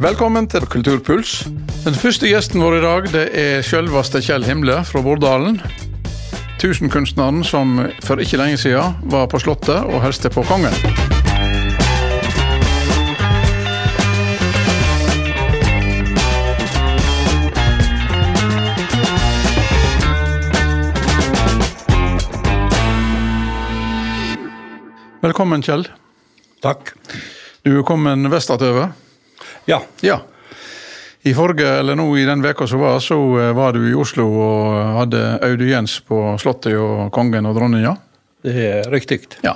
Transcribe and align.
Velkommen 0.00 0.46
til 0.48 0.64
Kulturpuls. 0.64 1.42
Den 1.84 1.92
første 1.92 2.24
gjesten 2.24 2.62
vår 2.64 2.78
i 2.78 2.80
dag 2.80 3.08
det 3.12 3.24
er 3.36 3.58
selveste 3.60 4.22
Kjell 4.24 4.46
Himle 4.48 4.78
fra 4.88 5.02
Bordalen. 5.04 5.58
Tusenkunstneren 6.56 7.42
som 7.44 7.74
for 8.06 8.16
ikke 8.16 8.38
lenge 8.40 8.56
siden 8.62 8.94
var 9.12 9.26
på 9.28 9.36
Slottet 9.42 9.76
og 9.76 10.00
hilste 10.00 10.32
på 10.32 10.40
kongen. 10.48 10.72
Velkommen, 25.20 25.60
Kjell. 25.60 25.84
Takk. 26.64 26.96
Du 27.68 27.76
er 27.76 27.84
kommet 27.84 28.32
vestatover? 28.32 28.96
Ja. 29.68 29.82
Ja. 30.00 30.20
I 31.22 31.34
forrige, 31.36 31.68
eller 31.82 31.98
nå 32.00 32.06
i 32.16 32.24
den 32.24 32.40
veka 32.40 32.66
som 32.66 32.80
var, 32.80 33.00
så 33.04 33.16
eh, 33.36 33.52
var 33.52 33.74
du 33.76 33.82
i 33.90 33.94
Oslo 33.94 34.24
og 34.24 34.94
hadde 35.02 35.20
audiens 35.44 35.98
på 36.08 36.16
Slottet 36.40 36.78
og 36.80 37.10
kongen 37.12 37.48
og 37.50 37.58
dronninga. 37.58 37.92
Det 38.40 38.54
er 38.56 38.88
riktig. 38.88 39.20
Ja. 39.44 39.52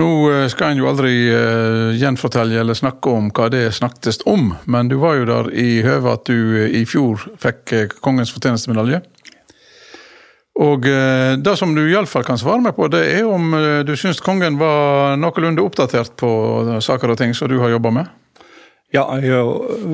Nå 0.00 0.08
eh, 0.32 0.48
skal 0.50 0.72
en 0.72 0.82
jo 0.82 0.88
aldri 0.90 1.12
uh, 1.30 1.94
gjenfortelle 1.94 2.58
eller 2.64 2.74
snakke 2.74 3.14
om 3.14 3.30
hva 3.30 3.46
det 3.52 3.68
snakkes 3.78 4.24
om, 4.26 4.50
men 4.66 4.90
du 4.90 4.96
var 4.98 5.20
jo 5.20 5.30
der 5.30 5.52
i 5.54 5.84
høve 5.86 6.16
at 6.18 6.26
du 6.26 6.66
i 6.66 6.82
fjor 6.88 7.22
fikk 7.38 8.00
kongens 8.02 8.34
fortjenestemedalje. 8.34 9.04
Og 10.60 10.82
uh, 10.90 11.38
det 11.38 11.54
som 11.62 11.76
du 11.78 11.84
iallfall 11.84 12.26
kan 12.26 12.40
svare 12.42 12.64
meg 12.64 12.74
på, 12.74 12.90
det 12.90 13.04
er 13.06 13.28
om 13.28 13.54
du 13.86 13.94
syns 13.94 14.18
kongen 14.24 14.58
var 14.58 15.14
noenlunde 15.20 15.62
oppdatert 15.62 16.18
på 16.18 16.32
saker 16.82 17.14
og 17.14 17.22
ting 17.22 17.38
som 17.38 17.52
du 17.52 17.60
har 17.62 17.70
jobba 17.70 17.94
med? 18.00 18.16
Ja, 18.90 19.04
jeg 19.22 19.44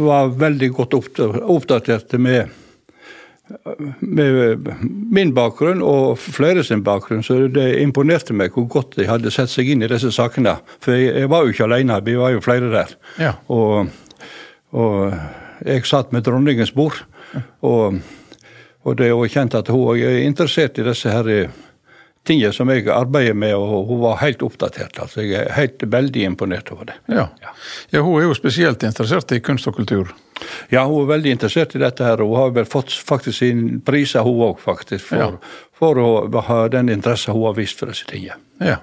var 0.08 0.30
veldig 0.41 0.70
godt 0.72 0.94
oppdatert 0.97 2.14
med, 2.16 2.48
med 4.00 4.70
min 5.12 5.34
bakgrunn 5.36 5.83
og 5.84 6.16
flere 6.22 6.64
sin 6.64 6.84
bakgrunn, 6.86 7.25
så 7.27 7.42
det 7.53 7.66
imponerte 7.83 8.33
meg 8.36 8.56
hvor 8.56 8.64
godt 8.72 8.97
de 8.97 9.08
hadde 9.11 9.33
sett 9.34 9.53
seg 9.53 9.69
inn 9.75 9.84
i 9.84 9.91
disse 9.92 10.14
sakene. 10.16 10.56
For 10.80 10.97
jeg, 10.97 11.28
var 11.28 11.44
jo 11.44 11.53
ikke 11.53 11.69
alene, 11.69 12.00
vi 12.06 12.16
var 12.16 12.33
jo 12.33 12.44
flere 12.44 12.72
der. 12.72 12.97
Ja. 13.20 13.34
Og, 13.53 13.92
og, 14.72 15.12
jeg 15.66 15.86
satt 15.88 16.10
med 16.12 16.25
dronningens 16.25 16.72
bord, 16.77 16.98
og, 17.64 18.00
og 18.84 18.97
det 18.97 19.06
er 19.06 19.14
jo 19.14 19.28
kjent 19.28 19.56
at 19.56 19.69
hun 19.72 19.97
er 19.97 20.22
interessert 20.25 20.81
i 20.81 20.84
disse 20.84 21.12
her 21.12 21.31
tingene 22.27 22.52
som 22.55 22.70
jeg 22.72 22.86
arbeider 22.92 23.36
med, 23.38 23.55
og 23.56 23.88
hun 23.91 24.00
var 24.02 24.20
helt 24.22 24.42
oppdatert. 24.46 24.98
altså 25.02 25.24
Jeg 25.24 25.44
er 25.44 25.52
helt 25.56 25.82
veldig 25.92 26.24
imponert 26.30 26.72
over 26.74 26.91
det. 26.91 26.96
Ja. 27.08 27.28
ja, 27.91 28.00
Hun 28.00 28.20
er 28.20 28.27
jo 28.28 28.34
spesielt 28.38 28.82
interessert 28.86 29.32
i 29.32 29.41
kunst 29.41 29.69
og 29.70 29.77
kultur. 29.78 30.14
Ja, 30.70 30.84
hun 30.84 31.04
er 31.04 31.14
veldig 31.14 31.36
interessert 31.36 31.74
i 31.74 31.82
dette, 31.82 32.04
her, 32.04 32.22
hun 32.22 32.36
har 32.36 32.52
vel 32.56 32.69
fått 32.69 32.92
faktisk 32.92 33.38
sin 33.38 33.80
priser, 33.86 34.27
hun 34.27 34.42
òg, 34.50 34.60
faktisk, 34.60 35.06
for, 35.12 35.22
ja. 35.22 35.30
for, 35.77 36.02
å 36.02 36.44
ha 36.50 36.60
den 36.72 36.92
interesse 36.92 37.32
hun 37.32 37.48
har 37.48 37.56
vist 37.56 37.78
for 37.80 37.92
disse 37.92 38.08
tingene. 38.10 38.38
Ja. 38.60 38.82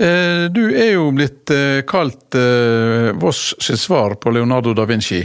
Eh, 0.00 0.46
du 0.48 0.62
er 0.72 0.94
jo 0.94 1.10
blitt 1.12 1.50
eh, 1.52 1.82
kalt 1.84 2.34
eh, 2.38 3.10
Voss 3.20 3.50
sitt 3.60 3.82
svar 3.82 4.14
på 4.16 4.32
Leonardo 4.32 4.72
da 4.72 4.86
Vinci. 4.88 5.20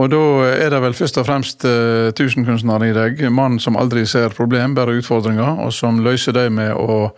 Og 0.00 0.08
da 0.08 0.20
er 0.48 0.70
det 0.72 0.80
vel 0.80 0.94
først 0.96 1.18
og 1.20 1.26
fremst 1.28 1.66
uh, 1.68 2.08
tusenkunstneren 2.16 2.86
i 2.86 2.94
deg, 2.96 3.26
mann 3.34 3.58
som 3.60 3.76
aldri 3.76 4.06
ser 4.08 4.32
problem, 4.32 4.76
bare 4.76 4.96
utfordringer, 5.02 5.60
og 5.60 5.72
som 5.76 6.00
løser 6.04 6.32
dem 6.36 6.56
med 6.60 6.72
å 6.72 7.12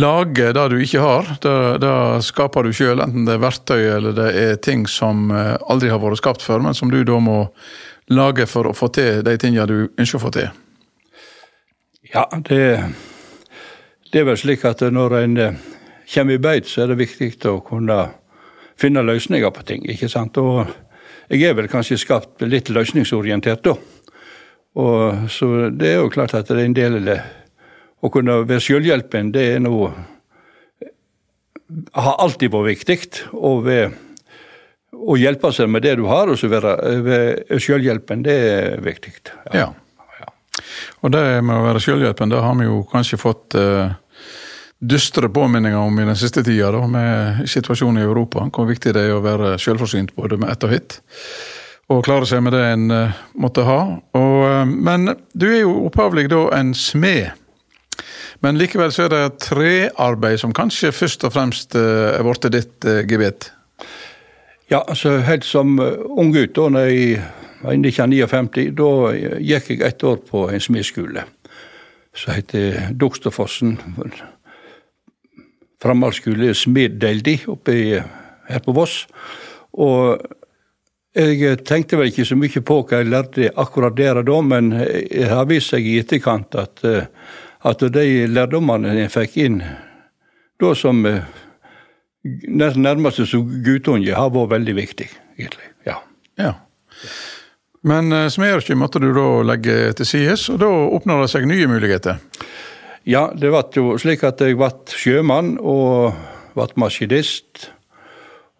lage 0.00 0.54
det 0.56 0.64
du 0.72 0.78
ikke 0.80 1.02
har. 1.04 1.28
Det, 1.44 1.56
det 1.82 1.96
skaper 2.24 2.64
du 2.64 2.72
sjøl, 2.72 3.02
enten 3.04 3.26
det 3.28 3.36
er 3.36 3.42
verktøy 3.42 3.82
eller 3.98 4.16
det 4.16 4.28
er 4.40 4.60
ting 4.64 4.86
som 4.88 5.28
uh, 5.34 5.58
aldri 5.68 5.92
har 5.92 6.00
vært 6.00 6.22
skapt 6.22 6.44
før, 6.44 6.64
men 6.64 6.76
som 6.76 6.92
du 6.92 7.02
da 7.04 7.18
må 7.20 7.44
lage 8.12 8.48
for 8.48 8.70
å 8.70 8.76
få 8.76 8.88
til 8.92 9.20
de 9.26 9.36
tingene 9.40 9.68
du 9.68 9.76
ønsker 10.00 10.16
å 10.16 10.24
få 10.24 10.32
til. 10.32 10.48
Ja, 12.12 12.24
det, 12.48 12.64
det 14.12 14.20
er 14.20 14.26
vel 14.28 14.40
slik 14.40 14.64
at 14.68 14.80
når 14.80 15.18
en 15.20 15.36
uh, 15.36 15.60
kommer 16.14 16.40
i 16.40 16.40
beit, 16.40 16.72
så 16.72 16.86
er 16.86 16.94
det 16.94 17.02
viktig 17.04 17.52
å 17.52 17.60
kunne 17.64 18.00
finne 18.80 19.04
løsninger 19.04 19.52
på 19.52 19.68
ting, 19.68 19.84
ikke 19.92 20.08
sant. 20.08 20.40
Og 20.40 20.64
jeg 21.32 21.48
er 21.48 21.56
vel 21.56 21.68
kanskje 21.70 21.96
skapt 22.00 22.44
litt 22.44 22.68
løsningsorientert, 22.68 23.64
da. 23.64 23.76
Og, 24.82 25.28
så 25.32 25.68
det 25.72 25.90
er 25.94 26.00
jo 26.00 26.12
klart 26.12 26.34
at 26.36 26.48
det 26.48 26.58
er 26.58 26.66
en 26.68 26.76
del 26.76 26.98
av 27.00 27.06
det. 27.08 27.18
Å 28.02 28.10
kunne 28.12 28.40
være 28.48 28.64
selvhjelpen, 28.64 29.30
det 29.34 29.44
er 29.54 29.60
noe 29.62 29.92
Har 31.96 32.18
alltid 32.20 32.52
vært 32.52 32.68
viktig. 32.68 32.98
Å, 33.32 33.52
være, 33.64 33.92
å 34.92 35.16
hjelpe 35.16 35.52
seg 35.56 35.70
med 35.72 35.86
det 35.86 35.94
du 36.00 36.04
har, 36.10 36.28
og 36.28 36.36
så 36.36 36.50
være 36.52 36.74
selvhjelpen, 37.56 38.24
det 38.26 38.36
er 38.48 38.84
viktig. 38.84 39.14
Ja. 39.54 39.70
ja. 40.20 40.28
Og 41.00 41.14
det 41.14 41.24
med 41.40 41.56
å 41.56 41.64
være 41.64 41.80
selvhjelpen, 41.80 42.32
det 42.32 42.42
har 42.44 42.58
vi 42.60 42.68
jo 42.68 42.82
kanskje 42.92 43.20
fått 43.20 43.56
uh 43.56 43.96
dystre 44.82 45.28
påminninger 45.28 45.78
om 45.78 46.00
i 46.00 46.04
den 46.04 46.16
siste 46.16 46.42
tida, 46.44 46.72
da, 46.74 46.86
med 46.90 47.48
situasjonen 47.48 48.02
i 48.02 48.06
Europa. 48.06 48.48
Hvor 48.50 48.66
viktig 48.66 48.94
det 48.96 49.06
er 49.06 49.14
å 49.14 49.22
være 49.22 49.54
selvforsynt 49.62 50.14
både 50.18 50.40
med 50.42 50.50
ett 50.50 50.66
og 50.66 50.74
hit. 50.74 50.96
Og 51.92 52.02
klare 52.06 52.26
seg 52.26 52.42
med 52.42 52.54
det 52.56 52.62
en 52.72 52.88
uh, 52.90 53.20
måtte 53.38 53.66
ha. 53.68 53.78
Og, 54.18 54.36
uh, 54.42 54.64
men 54.66 55.12
du 55.38 55.46
er 55.52 55.62
jo 55.62 55.76
opphavlig 55.86 56.28
da 56.32 56.48
en 56.58 56.72
smed. 56.74 57.30
Men 58.42 58.58
likevel 58.58 58.90
så 58.90 59.06
er 59.06 59.12
det 59.12 59.44
trearbeid 59.44 60.40
som 60.42 60.54
kanskje 60.56 60.90
først 60.94 61.28
og 61.28 61.34
fremst 61.36 61.78
uh, 61.78 62.16
er 62.16 62.26
blitt 62.26 62.50
ditt 62.50 62.88
gebet? 63.10 63.52
Ja, 64.72 64.80
altså 64.80 65.20
helt 65.22 65.46
som 65.46 65.76
ung 65.78 66.32
gutt, 66.34 66.56
da 66.56 66.86
jeg 66.88 67.20
var 67.62 67.76
i 67.76 67.78
1959, 67.78 68.72
da 68.74 68.90
gikk 69.38 69.70
jeg 69.74 69.82
ett 69.86 70.02
år 70.02 70.18
på 70.26 70.48
en 70.50 70.64
smedskole 70.64 71.26
som 72.16 72.34
heter 72.34 72.88
Dokstadfossen 72.98 73.76
framhaldsskole 75.82 76.52
Smeddeldi 76.54 77.40
oppe 77.50 77.74
i, 77.74 77.88
her 78.48 78.62
på 78.64 78.74
Voss. 78.76 79.02
Og 79.72 80.22
jeg 81.12 81.60
tenkte 81.68 81.98
vel 82.00 82.08
ikke 82.08 82.24
så 82.24 82.38
mye 82.38 82.64
på 82.64 82.78
hva 82.86 83.02
jeg 83.02 83.10
lærte 83.12 83.52
akkurat 83.60 83.96
der 83.98 84.22
og 84.22 84.28
da, 84.30 84.40
men 84.54 84.70
det 84.72 85.28
har 85.28 85.48
vist 85.50 85.74
seg 85.74 85.86
i 85.86 85.98
etterkant 86.00 86.56
at, 86.56 86.84
at 87.68 87.86
de 87.92 88.06
lærdommene 88.30 88.94
jeg 89.02 89.12
fikk 89.12 89.40
inn 89.44 89.60
da 90.62 90.72
som 90.78 91.02
nærmest 92.22 93.24
som 93.26 93.46
guttunge, 93.64 94.14
har 94.14 94.30
vært 94.30 94.52
veldig 94.54 94.74
viktig, 94.78 95.08
egentlig. 95.36 95.68
Ja. 95.88 95.98
ja. 96.38 96.52
Men 97.82 98.14
smedyrket 98.30 98.78
måtte 98.78 99.02
du 99.02 99.10
da 99.16 99.28
legge 99.46 99.92
til 99.98 100.06
side, 100.06 100.36
og 100.54 100.60
da 100.62 100.70
åpna 100.98 101.18
det 101.22 101.32
seg 101.32 101.48
nye 101.50 101.66
muligheter? 101.70 102.22
Ja, 103.04 103.32
det 103.34 103.50
ble 103.50 103.62
jo 103.74 103.96
slik 103.98 104.22
at 104.26 104.40
jeg 104.44 104.54
ble 104.58 104.70
sjømann 104.94 105.56
og 105.58 106.12
ble 106.54 106.68
maskinist. 106.78 107.70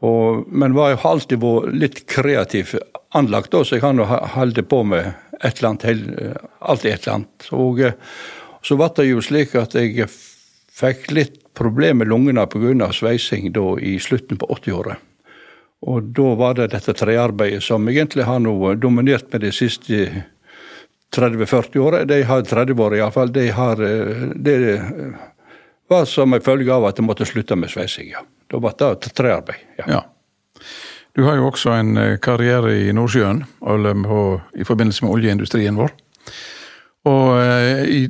Og, 0.02 0.48
men 0.50 0.74
var 0.74 0.96
jo 0.96 1.02
alltid 1.12 1.42
vært 1.42 1.76
litt 1.78 2.00
kreativ 2.10 2.74
anlagt, 3.14 3.54
så 3.54 3.76
jeg 3.76 3.84
har 3.84 3.94
nå 3.94 4.08
holdt 4.08 4.58
på 4.66 4.80
med 4.88 5.12
et 5.42 5.60
eller 5.60 5.68
annet, 5.70 6.40
alltid 6.58 6.90
et 6.90 7.06
eller 7.06 7.14
annet. 7.14 7.48
Og 7.54 7.84
så 8.66 8.78
ble 8.78 8.90
det 8.98 9.08
jo 9.12 9.22
slik 9.22 9.54
at 9.60 9.78
jeg 9.78 10.08
fikk 10.72 11.10
litt 11.14 11.38
problemer 11.54 12.02
med 12.02 12.10
lungene 12.10 12.46
pga. 12.50 12.90
sveising 12.92 13.52
da 13.52 13.76
i 13.78 13.98
slutten 14.00 14.40
på 14.40 14.48
80-året. 14.58 14.96
Og 15.82 16.02
da 16.14 16.34
var 16.38 16.54
det 16.54 16.70
dette 16.72 16.94
trearbeidet 16.94 17.62
som 17.62 17.88
egentlig 17.90 18.24
har 18.24 18.38
nå 18.40 18.74
dominert 18.74 19.32
med 19.32 19.42
de 19.42 19.50
siste 19.52 20.24
30-40 21.16 21.78
år. 21.78 22.04
De 22.04 22.22
har 22.22 22.42
30 22.42 22.82
år 22.82 22.96
iallfall. 22.96 23.32
De 23.32 23.48
har 23.50 23.82
eh, 23.82 24.16
Det 24.34 24.84
var 25.88 26.04
som 26.04 26.34
en 26.34 26.40
følge 26.40 26.72
av 26.72 26.86
at 26.88 26.96
de 26.96 27.04
måtte 27.04 27.26
slutte 27.28 27.56
med 27.56 27.70
sveising. 27.70 28.08
Ja. 28.14 28.24
Da 28.50 28.60
ble 28.60 28.72
det 28.78 29.12
trearbeid. 29.16 29.60
Ja. 29.76 29.84
ja. 29.88 30.02
Du 31.12 31.26
har 31.26 31.36
jo 31.36 31.50
også 31.50 31.74
en 31.76 31.96
eh, 32.00 32.18
karriere 32.22 32.72
i 32.86 32.92
Nordsjøen 32.96 33.44
i 33.44 34.64
forbindelse 34.64 35.04
med 35.04 35.12
oljeindustrien 35.12 35.76
vår. 35.76 35.92
Og 37.08 37.28
eh, 37.42 37.84
i, 37.92 38.00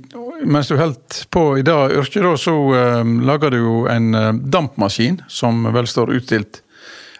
mens 0.44 0.70
du 0.70 0.76
holdt 0.78 1.24
på 1.30 1.46
i 1.58 1.66
det 1.66 1.74
yrket, 1.98 2.28
så 2.38 2.54
um, 2.54 3.20
laga 3.26 3.50
du 3.50 3.58
jo 3.58 3.76
en 3.90 4.12
dampmaskin 4.50 5.22
som 5.28 5.64
vel 5.74 5.88
står 5.90 6.14
utstilt, 6.18 6.62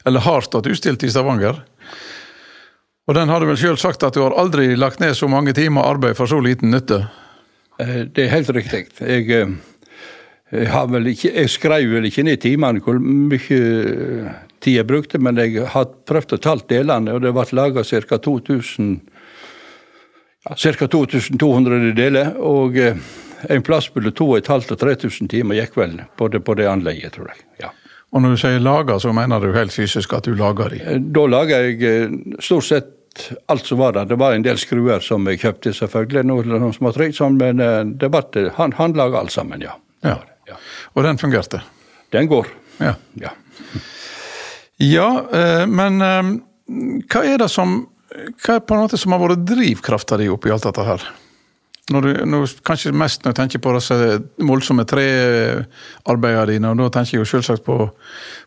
eller 0.05 0.23
har 0.23 0.47
stått 0.47 0.67
utstilt 0.71 1.03
i 1.03 1.11
Stavanger. 1.11 1.63
Og 3.09 3.17
den 3.19 3.33
har 3.33 3.43
du 3.43 3.49
vel 3.49 3.59
sjøl 3.59 3.79
sagt 3.81 4.05
at 4.07 4.15
du 4.15 4.23
har 4.23 4.35
aldri 4.39 4.77
lagt 4.79 5.01
ned 5.03 5.17
så 5.19 5.27
mange 5.31 5.55
timer 5.57 5.89
arbeid 5.91 6.15
for 6.19 6.31
så 6.31 6.39
liten 6.43 6.71
nytte? 6.71 7.01
Eh, 7.83 8.05
det 8.07 8.27
er 8.27 8.35
helt 8.37 8.53
riktig. 8.55 8.85
Jeg, 9.01 9.27
eh, 9.31 9.49
jeg, 10.53 11.03
ikke, 11.15 11.33
jeg 11.33 11.51
skrev 11.51 11.97
vel 11.97 12.07
ikke 12.07 12.27
ned 12.29 12.43
timene 12.45 12.83
hvor 12.85 13.01
mye 13.03 13.59
eh, 13.59 14.29
tid 14.63 14.79
jeg 14.79 14.87
brukte, 14.87 15.19
men 15.19 15.41
jeg 15.43 15.67
har 15.75 15.91
prøvd 16.07 16.37
å 16.37 16.43
talt 16.47 16.69
delene, 16.71 17.17
og 17.17 17.25
det 17.25 17.35
ble 17.35 17.49
laga 17.59 17.83
ca. 17.83 18.23
2000 18.29 19.01
Ca. 20.43 20.87
2200 20.91 21.93
deler, 21.95 22.33
og 22.43 22.75
en 22.75 23.63
plass 23.63 23.87
mellom 23.95 24.11
2500 24.19 24.75
og 24.75 24.81
3000 24.81 25.31
timer 25.31 25.61
gikk 25.61 25.77
vel 25.79 26.01
på 26.19 26.27
på 26.35 26.57
det 26.59 26.67
anlegget, 26.67 27.15
tror 27.15 27.31
jeg. 27.31 27.45
Ja. 27.63 27.71
Og 28.13 28.23
når 28.23 28.35
du 28.35 28.41
sier 28.43 28.61
lager, 28.61 28.99
så 29.01 29.13
mener 29.17 29.41
du 29.41 29.55
helt 29.57 29.73
fysisk 29.73 30.13
at 30.17 30.29
du 30.29 30.35
lager 30.37 30.75
de? 30.75 30.81
Eh, 30.85 30.99
da 31.17 31.25
lager 31.31 31.69
jeg 31.69 31.79
eh, 31.89 32.19
stort 32.45 32.69
sett 32.69 32.91
alt 33.53 33.69
som 33.69 33.81
var 33.81 33.97
der. 33.97 34.09
Det 34.09 34.17
var 34.21 34.37
en 34.37 34.45
del 34.45 34.61
skruer 34.61 35.03
som 35.05 35.27
jeg 35.29 35.43
kjøpte, 35.43 35.75
selvfølgelig, 35.77 36.25
noe 36.29 36.73
småtteri, 36.73 37.11
sånn, 37.13 37.37
men 37.37 37.61
det 38.01 38.09
ble, 38.09 38.47
han, 38.57 38.73
han 38.79 38.97
laga 38.97 39.21
alt 39.21 39.35
sammen, 39.35 39.61
ja. 39.61 39.75
ja. 40.01 40.15
ja. 40.49 40.57
Og 40.97 41.05
den 41.05 41.21
fungerte? 41.21 41.61
Den 42.17 42.31
går. 42.33 42.49
Ja. 42.81 42.95
ja. 43.21 43.35
ja 44.81 45.11
men 45.69 46.01
hva 46.01 47.25
er 47.29 47.37
det 47.45 47.51
som 47.53 47.83
hva 48.13 48.57
er 48.57 48.65
på 48.65 48.77
en 48.77 48.85
måte 48.85 48.99
som 49.01 49.15
har 49.15 49.23
vært 49.23 49.45
drivkrafta 49.49 50.19
di 50.21 50.29
oppi 50.33 50.53
alt 50.53 50.67
dette 50.67 50.85
her? 50.87 51.05
Når 51.91 52.05
du, 52.05 52.11
når, 52.31 52.53
kanskje 52.63 52.93
mest 52.95 53.25
når 53.25 53.33
jeg 53.33 53.39
tenker 53.41 53.63
på 53.65 53.73
disse 53.75 53.97
voldsomme 54.47 54.85
trearbeidene 54.87 56.45
dine, 56.53 56.71
og 56.71 56.79
da 56.79 56.87
tenker 56.95 57.17
jeg 57.17 57.25
jo 57.25 57.31
selvsagt 57.33 57.65
på, 57.67 57.89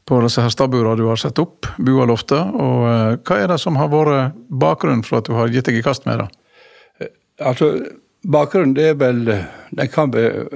på 0.08 0.20
disse 0.24 0.44
her 0.46 0.54
stabburene 0.54 0.96
du 0.96 1.10
har 1.10 1.20
satt 1.20 1.42
opp, 1.44 1.68
bualoftet. 1.76 2.56
Og 2.56 2.86
uh, 2.88 3.18
hva 3.20 3.42
er 3.42 3.52
det 3.52 3.60
som 3.60 3.76
har 3.82 3.92
vært 3.92 4.40
bakgrunnen 4.48 5.04
for 5.04 5.20
at 5.20 5.28
du 5.28 5.36
har 5.36 5.52
gitt 5.52 5.68
deg 5.68 5.82
i 5.82 5.84
kast 5.84 6.08
med 6.08 6.24
det? 6.24 6.30
Eh, 7.04 7.12
altså, 7.52 7.74
bakgrunnen 8.24 8.78
det 8.78 8.90
er 8.94 8.98
vel 9.04 9.22
Den 9.28 9.92
kan 9.92 10.16
være, 10.16 10.48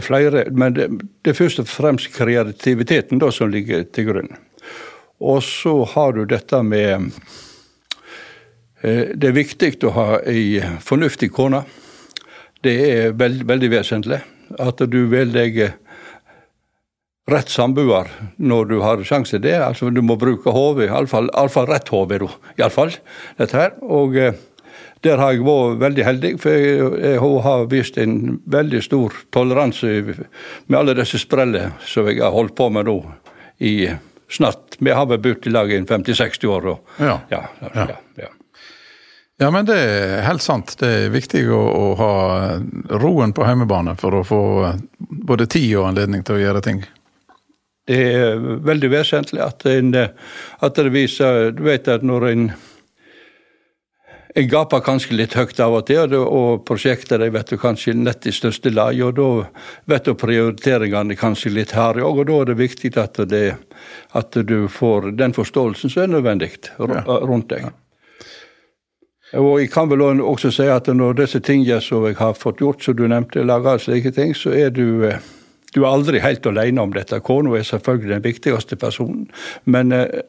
flere, 0.00 0.46
men 0.54 0.78
det, 0.78 0.86
det, 1.20 1.34
er 1.34 1.36
først 1.42 1.58
og 1.60 1.66
fremst 1.68 2.14
kreativiteten 2.14 3.18
da 3.20 3.34
som 3.34 3.50
ligger 3.50 3.82
til 3.90 4.12
grunn. 4.12 4.30
Og 5.18 5.42
så 5.42 5.74
har 5.90 6.14
du 6.14 6.22
dette 6.30 6.62
med 6.62 7.10
Eh, 7.10 7.51
det 8.82 9.28
er 9.28 9.36
viktig 9.36 9.76
å 9.86 9.94
ha 9.94 10.06
ei 10.26 10.58
fornuftig 10.82 11.30
kone. 11.34 11.62
Det 12.62 12.74
er 12.88 13.14
veld, 13.18 13.44
veldig 13.46 13.70
vesentlig 13.70 14.20
at 14.60 14.82
du 14.90 15.04
velger 15.10 15.76
rett 17.30 17.50
samboer 17.50 18.10
når 18.42 18.70
du 18.70 18.78
har 18.82 19.02
sjanse 19.06 19.36
til 19.36 19.44
det. 19.44 19.56
Altså, 19.62 19.90
du 19.90 20.02
må 20.04 20.18
bruke 20.20 20.52
hodet, 20.54 20.90
iallfall 20.90 21.30
rett 21.70 21.92
hode. 21.94 22.20
Iallfall, 22.58 22.94
dette 23.38 23.58
her. 23.58 23.76
Og 23.82 24.18
eh, 24.18 24.34
der 25.02 25.18
har 25.18 25.34
jeg 25.34 25.46
vært 25.46 25.80
veldig 25.82 26.06
heldig, 26.06 26.32
for 26.42 26.98
hun 27.22 27.40
har 27.42 27.66
vist 27.70 27.98
en 27.98 28.38
veldig 28.50 28.82
stor 28.84 29.16
toleranse 29.34 29.90
med 30.06 30.78
alle 30.78 30.94
disse 30.98 31.18
sprellene 31.22 31.72
som 31.86 32.06
jeg 32.10 32.22
har 32.22 32.34
holdt 32.34 32.54
på 32.58 32.70
med 32.70 32.86
nå 32.86 33.00
i 33.62 33.76
snart 34.32 34.78
Vi 34.80 34.90
har 34.90 35.04
vel 35.10 35.18
bodd 35.20 35.46
i 35.46 35.50
lag 35.52 35.72
i 35.72 35.82
50-60 35.84 36.46
år. 36.48 36.68
Og, 36.72 36.94
ja. 36.98 37.18
Ja, 37.30 37.42
ja, 37.60 37.88
ja. 38.16 38.30
Ja, 39.42 39.50
men 39.50 39.66
det 39.66 39.74
er 39.74 40.20
helt 40.22 40.42
sant. 40.42 40.76
Det 40.78 40.86
er 40.86 41.10
viktig 41.10 41.40
å, 41.50 41.58
å 41.58 41.86
ha 41.98 42.10
roen 43.02 43.32
på 43.34 43.42
hjemmebane 43.42 43.96
for 43.98 44.14
å 44.14 44.26
få 44.26 44.42
både 44.98 45.48
tid 45.50 45.72
og 45.80 45.88
anledning 45.88 46.22
til 46.22 46.38
å 46.38 46.42
gjøre 46.44 46.62
ting. 46.62 46.84
Det 47.90 47.98
er 48.14 48.36
veldig 48.62 48.90
vesentlig 48.92 49.42
at, 49.42 49.66
en, 49.66 49.90
at 50.62 50.76
det 50.78 50.92
viser 50.94 51.50
Du 51.56 51.64
vet 51.66 51.90
at 51.90 52.04
når 52.06 52.28
en 52.28 52.44
jeg 54.32 54.46
gaper 54.48 54.80
kanskje 54.80 55.18
litt 55.18 55.34
høyt 55.36 55.58
av 55.60 55.74
og 55.76 55.82
til, 55.90 56.14
og 56.16 56.62
prosjekter 56.64 57.20
de 57.20 57.28
vet 57.34 57.50
du 57.52 57.58
kanskje 57.60 57.92
nett 57.98 58.24
i 58.24 58.32
største 58.32 58.70
lag. 58.72 58.96
og 59.04 59.18
Da 59.18 59.26
vet 59.92 60.06
du 60.08 60.14
prioriteringene 60.16 61.18
kanskje 61.20 61.52
litt 61.52 61.74
her 61.76 62.00
òg, 62.00 62.22
og 62.22 62.30
da 62.30 62.38
er 62.38 62.52
det 62.52 62.60
viktig 62.62 62.94
at, 62.96 63.20
det, 63.28 63.44
at 64.16 64.40
du 64.48 64.70
får 64.72 65.10
den 65.18 65.36
forståelsen 65.36 65.92
som 65.92 66.06
er 66.06 66.14
nødvendig 66.14 66.54
rundt 66.78 67.50
deg. 67.52 67.68
Ja. 67.68 67.76
Og 69.38 69.60
jeg 69.62 69.70
kan 69.72 69.88
vel 69.88 70.02
også 70.20 70.50
si 70.52 70.66
at 70.68 70.90
når 70.92 71.22
disse 71.22 71.40
tingene 71.40 71.80
som 71.80 72.04
jeg 72.04 72.18
har 72.18 72.34
fått 72.36 72.60
gjort, 72.60 72.82
som 72.84 72.96
du 72.96 73.06
nevnte, 73.08 73.44
lager 73.46 73.80
slike 73.80 74.12
ting, 74.12 74.34
så 74.36 74.52
er 74.52 74.74
du 74.74 75.06
eh, 75.08 75.22
du 75.72 75.80
er 75.82 75.88
aldri 75.88 76.20
helt 76.20 76.46
alene 76.46 76.84
om 76.84 76.92
dette. 76.92 77.20
Kona 77.24 77.56
er 77.56 77.64
selvfølgelig 77.64 78.16
den 78.16 78.26
viktigste 78.26 78.76
personen. 78.76 79.28
Men 79.64 79.92
eh, 79.96 80.20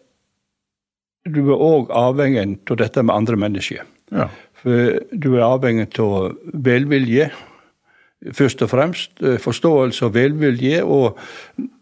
du 1.28 1.42
er 1.50 1.60
òg 1.60 1.92
avhengig 1.92 2.46
av 2.72 2.80
dette 2.80 3.04
med 3.04 3.16
andre 3.16 3.40
mennesker. 3.40 3.84
Ja. 4.14 4.30
For 4.64 5.02
du 5.12 5.34
er 5.36 5.48
avhengig 5.50 5.90
av 6.00 6.38
velvilje, 6.54 7.28
først 8.32 8.64
og 8.64 8.72
fremst. 8.72 9.18
Eh, 9.20 9.40
forståelse 9.44 10.08
og 10.08 10.16
velvilje. 10.16 10.80
Og 10.84 11.20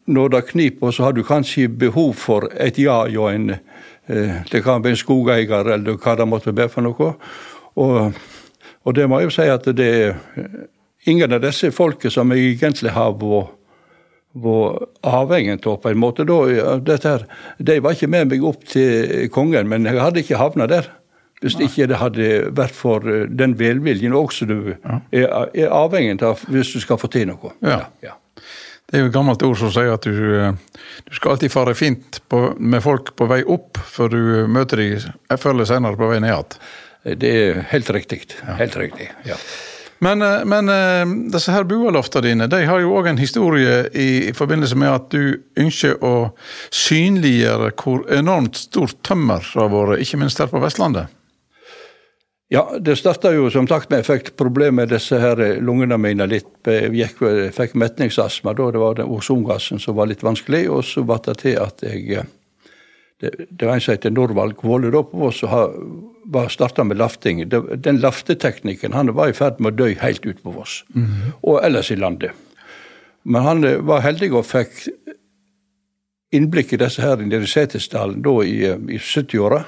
når 0.09 0.33
det 0.33 0.45
kniper, 0.55 0.91
så 0.91 1.09
har 1.09 1.17
du 1.17 1.21
kanskje 1.25 1.69
behov 1.69 2.15
for 2.17 2.49
et 2.57 2.81
ja 2.81 3.03
og 3.05 3.29
en 3.29 3.53
det 4.51 4.63
kan 4.65 4.83
være 4.83 4.95
en 4.95 4.99
skogeier 4.99 5.71
eller 5.75 5.97
hva 5.97 6.17
det 6.19 6.27
måtte 6.27 6.55
være 6.55 6.71
for 6.73 6.85
noe. 6.85 7.13
Og, 7.79 8.21
og 8.83 8.95
det 8.95 9.07
må 9.09 9.21
jeg 9.21 9.29
jo 9.29 9.35
si 9.37 9.47
at 9.49 9.67
det 9.77 9.89
er 10.03 10.15
ingen 11.09 11.33
av 11.33 11.41
disse 11.43 11.71
folket 11.73 12.13
som 12.13 12.31
jeg 12.35 12.55
egentlig 12.57 12.93
har 12.93 13.15
vært 13.17 13.57
avhengig 15.03 15.59
av 15.67 15.77
på 15.83 15.91
en 15.91 16.01
måte. 16.01 16.25
Da, 16.27 16.77
dette 16.79 17.15
her, 17.15 17.27
de 17.59 17.79
var 17.83 17.95
ikke 17.95 18.11
med 18.11 18.31
meg 18.31 18.43
opp 18.47 18.65
til 18.69 19.29
kongen, 19.33 19.69
men 19.71 19.87
jeg 19.89 19.99
hadde 20.01 20.23
ikke 20.23 20.39
havna 20.39 20.67
der. 20.71 20.89
Hvis 21.41 21.57
ikke 21.57 21.87
det 21.89 21.97
hadde 21.97 22.25
vært 22.53 22.75
for 22.77 23.05
eh, 23.09 23.23
den 23.25 23.55
velviljen 23.57 24.13
også 24.13 24.45
du 24.45 24.57
er, 24.75 25.47
er 25.57 25.71
avhengig 25.73 26.21
av 26.21 26.43
hvis 26.53 26.69
du 26.75 26.83
skal 26.83 26.99
få 27.01 27.09
til 27.09 27.31
noe. 27.31 27.55
Ja. 27.65 27.79
ja. 28.05 28.13
Det 28.91 28.99
er 28.99 29.05
jo 29.05 29.07
et 29.07 29.15
gammelt 29.15 29.43
ord 29.47 29.55
som 29.55 29.71
sier 29.71 29.93
at 29.93 30.03
du, 30.03 30.15
eh, 30.35 30.79
du 31.07 31.13
skal 31.15 31.33
alltid 31.33 31.53
fare 31.53 31.73
fint 31.79 32.19
på, 32.27 32.41
med 32.59 32.83
folk 32.83 33.13
på 33.15 33.27
vei 33.31 33.39
opp, 33.47 33.79
før 33.87 34.11
du 34.11 34.21
møter 34.51 34.83
dem 34.83 35.37
før 35.39 35.55
eller 35.55 35.69
senere 35.69 35.99
på 35.99 36.09
vei 36.11 36.19
ned 36.19 36.33
igjen. 36.33 36.57
Det 37.23 37.29
er 37.31 37.61
helt 37.71 37.89
riktig. 37.95 38.25
Ja. 38.43 38.57
Helt 38.59 38.75
riktig, 38.77 39.07
ja. 39.25 39.39
Men, 40.03 40.21
eh, 40.21 40.43
men 40.45 40.69
eh, 40.69 41.05
disse 41.31 41.53
her 41.55 41.63
bualoftene 41.69 42.25
dine 42.25 42.49
de 42.51 42.65
har 42.67 42.83
jo 42.83 42.91
òg 42.97 43.07
en 43.13 43.21
historie 43.21 43.85
i, 43.93 44.09
i, 44.27 44.35
forbindelse 44.35 44.75
med 44.75 44.91
at 44.91 45.07
du 45.13 45.39
ønsker 45.61 46.01
å 46.03 46.33
synliggjøre 46.73 47.71
hvor 47.79 48.03
enormt 48.11 48.59
stort 48.59 48.99
tømmer 49.07 49.45
har 49.53 49.71
vært, 49.71 50.01
ikke 50.03 50.19
minst 50.19 50.41
her 50.41 50.51
på 50.51 50.59
Vestlandet. 50.63 51.13
Ja, 52.51 52.65
det 52.79 52.97
starta 52.99 53.29
jo 53.31 53.45
som 53.47 53.67
sagt 53.69 53.87
med 53.89 54.01
jeg 54.01 54.09
fikk 54.09 54.29
problemer 54.35 54.81
med 54.81 54.89
disse 54.91 55.15
her 55.21 55.39
lungene 55.63 55.95
mine 56.01 56.25
litt. 56.27 56.67
Jeg 56.67 57.13
fikk 57.55 57.77
metningsastma 57.79 58.51
da. 58.57 58.65
Det 58.75 58.81
var 58.81 58.97
den 58.97 59.07
ozongassen 59.07 59.79
som 59.79 59.95
var 59.95 60.09
litt 60.11 60.25
vanskelig. 60.25 60.65
Og 60.67 60.83
så 60.83 61.05
ble 61.07 61.21
det 61.29 61.37
til 61.45 61.55
at 61.63 61.83
jeg 61.87 62.27
Det, 63.21 63.29
det 63.49 63.67
var 63.67 63.75
en 63.75 63.81
som 63.81 63.93
heter 63.93 64.09
Norvald 64.09 64.55
Kvåle 64.57 64.89
da 64.89 65.03
på 65.05 65.17
Voss, 65.21 65.43
som 65.43 66.47
starta 66.49 66.83
med 66.83 66.97
lafting. 66.97 67.43
Den 67.49 67.99
lafteteknikken 68.01 68.93
han 68.97 69.13
var 69.13 69.29
i 69.29 69.35
ferd 69.37 69.59
med 69.61 69.75
å 69.75 69.83
dø 69.83 69.93
helt 69.93 70.25
ut 70.25 70.41
på 70.43 70.51
Voss. 70.51 70.83
Mm 70.95 71.05
-hmm. 71.05 71.31
Og 71.43 71.65
ellers 71.65 71.91
i 71.91 71.95
landet. 71.95 72.31
Men 73.23 73.41
han 73.41 73.85
var 73.85 74.01
heldig 74.01 74.33
og 74.33 74.45
fikk 74.45 74.87
innblikk 76.31 76.73
i 76.73 76.77
disse 76.77 77.01
her 77.01 77.21
i 77.21 77.45
Setesdalen 77.45 78.21
da 78.21 78.43
i, 78.43 78.65
i 78.65 78.97
70-åra. 78.97 79.63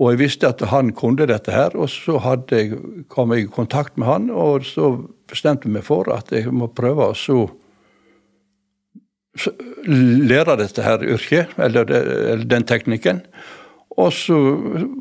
Og 0.00 0.12
jeg 0.12 0.22
visste 0.22 0.48
at 0.48 0.62
han 0.70 0.92
kunne 0.96 1.26
dette 1.28 1.52
her, 1.52 1.74
og 1.76 1.90
så 1.92 2.16
jeg, 2.50 2.76
kom 3.12 3.34
jeg 3.34 3.44
i 3.44 3.50
kontakt 3.52 3.98
med 4.00 4.08
han, 4.08 4.30
og 4.30 4.64
så 4.64 4.94
bestemte 5.28 5.68
jeg 5.68 5.76
meg 5.76 5.84
for 5.84 6.08
at 6.14 6.32
jeg 6.32 6.52
må 6.52 6.70
prøve 6.72 7.10
å 7.12 7.16
så, 7.16 7.44
så 9.36 9.52
lære 9.88 10.56
dette 10.62 10.86
her 10.86 11.04
yrket, 11.04 11.52
eller, 11.60 11.84
det, 11.84 12.00
eller, 12.06 12.46
den 12.48 12.64
teknikken. 12.64 13.20
Og 14.00 14.08
så 14.16 14.38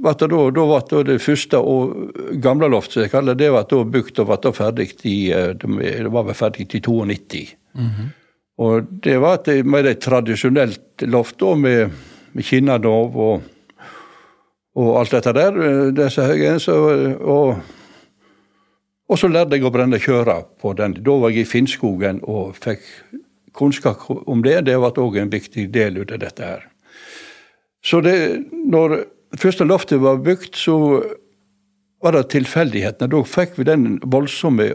var 0.03 0.17
det 0.19 0.27
da, 0.33 0.41
da 0.51 0.65
var 0.67 0.83
det, 1.07 1.21
første 1.23 1.61
og 1.63 2.11
gamle 2.43 2.67
loft, 2.67 2.91
som 2.91 3.05
jeg 3.05 3.13
kaller 3.13 3.37
det, 3.39 3.47
var 3.55 3.69
da 3.71 3.85
bygd 3.87 4.19
og 4.19 4.33
var 4.33 4.51
ferdig 4.57 4.89
i 5.07 5.31
det 5.31 6.11
var 6.11 6.27
vel 6.27 6.35
ferdig 6.35 6.67
til 6.67 6.83
92. 6.83 7.55
Mm 7.73 7.87
-hmm. 7.87 8.09
Og 8.57 8.83
det 9.03 9.17
var 9.17 9.63
med 9.63 9.85
et 9.85 10.01
tradisjonelt 10.01 11.01
loft 11.07 11.39
da, 11.39 11.55
med, 11.55 11.89
med 12.33 12.43
kinnadov 12.43 13.17
og 13.17 13.41
og 14.79 14.99
alt 15.01 15.15
dette 15.15 15.33
der. 15.35 15.61
Eh, 15.67 15.85
disse 15.95 16.25
høye, 16.25 16.57
så, 16.63 16.75
og, 17.19 17.61
og, 19.09 19.15
så 19.19 19.29
lærte 19.31 19.57
jeg 19.57 19.67
å 19.67 19.73
brenne 19.73 19.99
kjøra 20.01 20.41
på 20.61 20.73
den. 20.79 20.97
Da 21.03 21.17
var 21.23 21.33
jeg 21.33 21.45
i 21.45 21.49
Finnskogen 21.49 22.21
og 22.23 22.55
fikk 22.61 22.85
kunnskap 23.57 24.07
om 24.09 24.43
det. 24.45 24.61
Det 24.69 24.77
var 24.79 24.99
òg 24.99 25.19
en 25.19 25.33
viktig 25.33 25.67
del 25.73 25.99
av 26.05 26.19
dette 26.21 26.53
her. 26.53 26.67
Så 27.83 27.99
det, 28.05 28.15
når 28.51 29.03
første 29.41 29.65
loftet 29.65 30.01
var 30.03 30.21
bygd, 30.23 30.55
så 30.55 30.77
var 32.01 32.15
det 32.15 32.29
tilfeldighetene. 32.33 33.11
Da 33.11 33.23
fikk 33.27 33.57
vi 33.59 33.67
den 33.67 33.97
voldsomme 34.03 34.71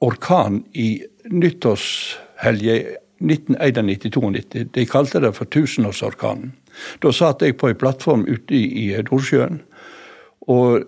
orkanen 0.00 0.64
i 0.72 1.02
nyttårshelga 1.30 2.76
1991-92. 3.20 4.70
De 4.72 4.86
kalte 4.88 5.20
det 5.20 5.34
for 5.36 5.48
tusenårsorkanen. 5.52 6.54
Da 7.02 7.12
satt 7.14 7.42
jeg 7.44 7.58
på 7.60 7.70
ei 7.70 7.78
plattform 7.78 8.26
ute 8.28 8.56
i, 8.56 8.64
i 8.84 9.02
Nordsjøen. 9.06 9.60
Og 10.50 10.86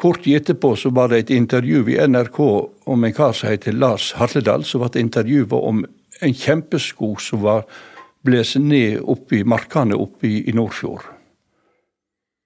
kort 0.00 0.22
tid 0.24 0.40
etterpå 0.40 0.74
så 0.80 0.92
var 0.94 1.10
det 1.12 1.24
et 1.24 1.34
intervju 1.34 1.84
i 1.92 1.98
NRK 2.08 2.40
om 2.90 3.04
en 3.04 3.16
kar 3.16 3.34
som 3.36 3.50
heter 3.50 3.76
Lars 3.76 4.12
Hartledal, 4.18 4.64
som 4.64 4.84
ble 4.84 5.02
intervjua 5.02 5.60
om 5.60 5.84
en 6.22 6.34
kjempesko 6.34 7.14
som 7.20 7.42
var 7.44 7.66
blåst 8.24 8.56
ned 8.62 9.02
oppe 9.02 9.40
i 9.40 9.44
markene 9.44 9.98
oppe 10.00 10.28
i, 10.30 10.36
i 10.48 10.54
Nordfjord. 10.56 11.10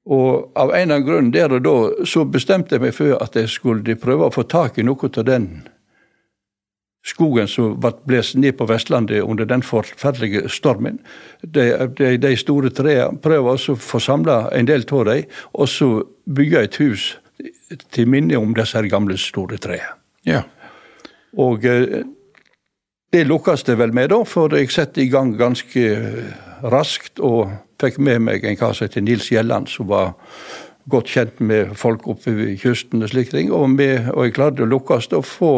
Og 0.09 0.57
av 0.57 0.73
en 0.73 0.81
eller 0.81 0.95
annen 0.97 1.07
grunn 1.07 1.33
der 1.35 1.53
og 1.53 1.65
da 1.67 2.07
så 2.09 2.25
bestemte 2.25 2.77
jeg 2.77 2.87
meg 2.87 2.95
for 2.97 3.19
at 3.21 3.37
jeg 3.37 3.51
skulle 3.53 3.99
prøve 4.01 4.29
å 4.29 4.35
få 4.35 4.47
tak 4.49 4.79
i 4.81 4.87
noe 4.87 5.11
av 5.11 5.27
den 5.29 5.51
skogen 7.07 7.49
som 7.49 7.77
ble 7.81 7.93
blåst 8.07 8.37
ned 8.37 8.57
på 8.59 8.67
Vestlandet 8.69 9.23
under 9.23 9.47
den 9.49 9.63
forferdelige 9.63 10.49
stormen. 10.53 10.99
De, 11.43 11.71
de, 11.99 12.17
de 12.19 12.35
store 12.37 12.71
trærne 12.75 13.21
prøver 13.23 13.55
også 13.55 13.77
å 13.77 13.81
få 13.81 14.01
samla 14.03 14.49
en 14.57 14.69
del 14.69 14.85
av 14.93 15.07
dem, 15.09 15.25
og 15.55 15.69
så 15.69 15.91
bygge 16.27 16.65
et 16.65 16.79
hus 16.83 17.09
til 17.95 18.09
minne 18.09 18.37
om 18.39 18.55
disse 18.57 18.83
gamle, 18.91 19.17
store 19.19 19.59
trærne. 19.63 19.97
Ja. 20.27 20.43
Og 21.39 21.65
eh, 21.65 22.03
det 23.13 23.25
lukkes 23.25 23.65
det 23.65 23.79
vel 23.79 23.95
med, 23.95 24.11
da, 24.13 24.23
for 24.29 24.53
jeg 24.57 24.73
satte 24.73 25.01
i 25.01 25.09
gang 25.09 25.37
ganske 25.39 25.85
raskt 26.67 27.23
og 27.25 27.55
fikk 27.81 28.01
med 28.03 28.25
meg 28.27 28.45
en 28.45 28.59
kar 28.59 28.75
som 28.75 28.89
heter 28.89 29.05
Nils 29.05 29.31
Gjelland, 29.33 29.71
som 29.71 29.89
var 29.89 30.17
godt 30.91 31.13
kjent 31.13 31.41
med 31.41 31.77
folk 31.79 32.09
oppe 32.09 32.33
ved 32.37 32.59
kysten 32.61 33.05
og 33.05 33.13
slike 33.13 33.33
ting. 33.33 33.53
Og, 33.53 33.69
med, 33.71 34.11
og 34.15 34.27
jeg 34.27 34.37
klarte 34.37 34.65
å 34.65 34.69
lukkes 34.69 35.11
og 35.17 35.25
få 35.29 35.53